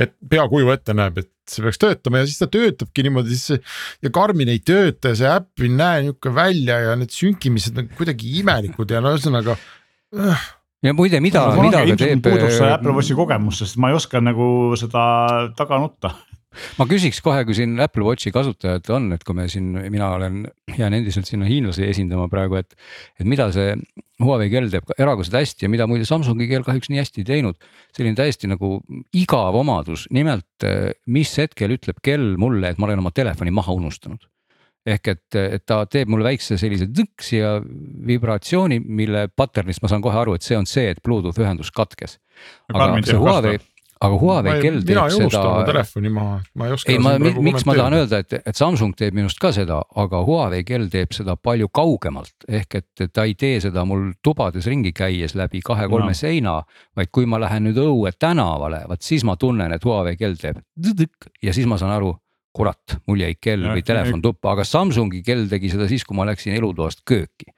[0.00, 2.22] et peakuju ette näeb, et see peaks töötama.
[2.22, 3.60] Ja siis ta töötabki niimoodi, siis
[4.04, 7.90] ja Karmin ei tööta ja see äpp ei näe nihuke välja ja need sünkimised on
[7.96, 10.50] kuidagi imelikud ja no ühesõnaga äh,
[10.82, 12.20] ja muide, mida, mida ta teeb.
[12.24, 14.46] puudub see äh, Apple Watchi kogemus, sest ma ei oska nagu
[14.80, 15.02] seda
[15.58, 16.14] taga nutta
[16.78, 20.42] ma küsiks kohe, kui siin Apple Watchi kasutajad on, et kui me siin, mina olen,
[20.76, 22.74] jään endiselt sinna hiinlasi esindama praegu, et.
[23.20, 23.76] et mida see
[24.22, 27.56] Huawei kell teeb erakordselt hästi ja mida muide Samsungi kell kahjuks nii hästi ei teinud.
[27.96, 28.76] selline täiesti nagu
[29.18, 30.68] igav omadus, nimelt
[31.06, 34.28] mis hetkel ütleb kell mulle, et ma olen oma telefoni maha unustanud
[34.86, 37.56] ehk et, et ta teeb mulle väikse sellise tõksi ja
[38.06, 42.18] vibratsiooni, mille pattern'ist ma saan kohe aru, et see on see, et Bluetooth ühendus katkes.
[42.72, 43.60] aga see Huawei,
[44.02, 46.90] aga Huawei kell teeb mina ei unusta oma telefoni maha, ma ei oska.
[46.90, 50.64] ei, ma, miks ma tahan öelda, et, et Samsung teeb minust ka seda, aga Huawei
[50.66, 52.34] kell teeb seda palju kaugemalt.
[52.48, 56.18] ehk et ta ei tee seda mul tubades ringi käies läbi kahe-kolme no.
[56.18, 56.56] seina,
[56.98, 60.58] vaid kui ma lähen nüüd õue tänavale, vaat siis ma tunnen, et Huawei kell teeb
[61.42, 62.16] ja siis ma saan aru
[62.52, 66.18] kurat, mul jäi kell ja, või telefon tuppa, aga Samsungi kell tegi seda siis, kui
[66.18, 67.50] ma läksin elutoast kööki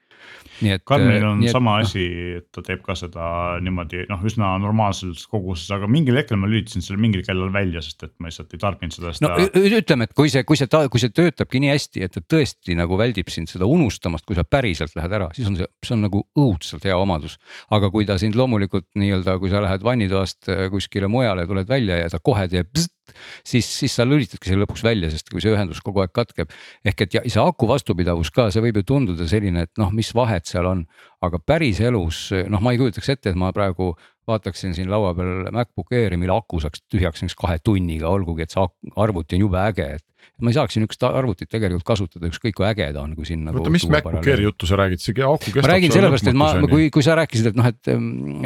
[0.63, 0.83] nii et.
[0.87, 1.85] Karmenil on et, sama no.
[1.85, 2.03] asi,
[2.39, 3.25] et ta teeb ka seda
[3.63, 8.05] niimoodi noh, üsna normaalses koguses, aga mingil hetkel ma lülitasin selle mingil kellal välja, sest
[8.07, 9.13] et ma lihtsalt ei tarbinud seda.
[9.25, 9.63] no ta...
[9.79, 12.99] ütleme, et kui see, kui see, kui see töötabki nii hästi, et ta tõesti nagu
[12.99, 16.23] väldib sind seda unustamast, kui sa päriselt lähed ära, siis on see, see on nagu
[16.39, 17.37] õudselt hea omadus.
[17.75, 21.99] aga kui ta sind loomulikult nii-öelda, kui sa lähed vannitoast äh, kuskile mujale, tuled välja
[21.99, 22.94] ja ta kohe teeb bzzt,
[23.43, 26.53] siis, siis sa lülitadki selle lõpuks välja, sest kui see ühendus kogu aeg katkeb.
[26.85, 30.11] ehk et ja see aku vastupidavus ka, see võib ju tunduda selline, et noh, mis
[30.15, 30.85] vahet seal on,
[31.25, 33.93] aga päriselus noh, ma ei kujutaks ette, et ma praegu
[34.27, 38.53] vaataksin siin laua peal MacBook Airi, mille aku saaks tühjaks näiteks kahe tunniga, olgugi et
[38.53, 40.05] see arvuti on jube äge, et
[40.41, 43.53] ma ei saaks niisugust arvutit tegelikult kasutada, ükskõik kui äge ta on, kui sinna.
[43.55, 45.61] oota, mis MacBook Airi juttu sa räägid, see aku kestab.
[45.63, 47.91] ma räägin sellepärast, et ma, kui, kui sa rääkisid, et noh, et,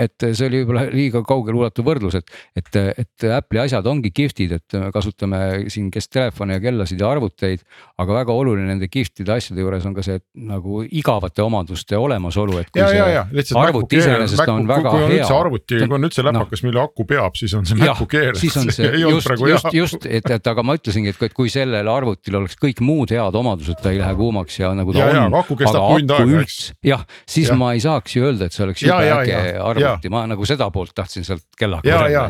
[0.06, 4.78] et see oli võib-olla liiga kaugeleulatuv võrdlus, et, et, et Apple'i asjad ongi kihvtid, et
[4.78, 5.42] me kasutame
[5.74, 7.66] siin kes telefone ja kellasid ja arvuteid.
[8.00, 12.70] aga väga oluline nende kihvtide asjade juures on ka see nagu igavate omaduste olemasolu, et
[12.76, 13.26] ja, see ja, ja,
[13.60, 15.28] arvuti iseenesest on väga kui on hea.
[15.40, 18.38] arvuti, kui on üldse läpakas no., mille aku peab, siis on see MacBook Air.
[18.40, 21.90] siis on see just, just, just, et, et aga ma ütlesingi, et kui selle sellel
[21.92, 25.38] arvutil oleks kõik muud head omadused, ta ei lähe kuumaks ja nagu ta ja, on.
[25.40, 26.60] aku kestab tund aega, eks.
[26.86, 27.58] jah, siis ja.
[27.60, 30.96] ma ei saaks ju öelda, et see oleks jube äge arvuti, ma nagu seda poolt
[30.98, 31.82] tahtsin sealt kella.
[31.88, 32.28] ja, ja,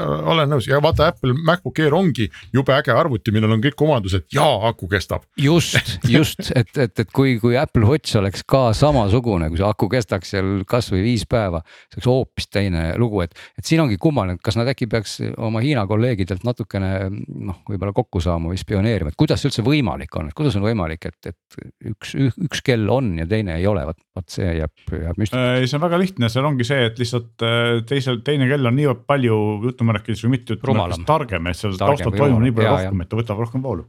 [0.00, 4.26] olen nõus ja vaata Apple MacBook Air ongi jube äge arvuti, millel on kõik omadused
[4.34, 5.26] ja aku kestab.
[5.38, 5.78] just,
[6.08, 10.34] just, et, et, et kui, kui Apple Watch oleks ka samasugune, kui see aku kestaks
[10.36, 14.44] seal kasvõi viis päeva, see oleks hoopis teine lugu, et, et siin ongi kummaline, et
[14.44, 19.18] kas nad äkki peaks oma Hiina kolleegidelt natukene noh, võib-olla kokku saama või spioneerima, et
[19.18, 22.14] kuidas see üldse võimalik on, et kuidas on võimalik, et, et üks,
[22.46, 25.72] üks kell on ja teine ei ole, vot, vot see jääb, jääb müstiliseks.
[25.72, 29.02] see on väga lihtne, seal ongi see, et lihtsalt äh, teisel, teine kell on niivõrd
[29.10, 33.20] palju jutumärkides või mitte jutumärkides targem, et seal taustal toimub nii palju rohkem, et ta
[33.20, 33.86] võtab rohkem voolu.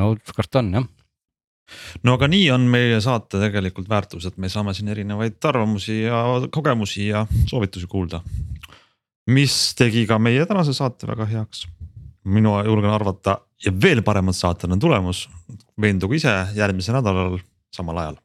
[0.00, 0.90] no karta on jah
[2.06, 6.24] no aga nii on meie saate tegelikult väärtus, et me saame siin erinevaid arvamusi ja
[6.52, 8.22] kogemusi ja soovitusi kuulda.
[9.32, 11.66] mis tegi ka meie tänase saate väga heaks.
[12.24, 15.28] mina julgen arvata ja veel paremad saated on tulemas.
[15.80, 17.38] veenduge ise järgmisel nädalal
[17.72, 18.16] samal ajal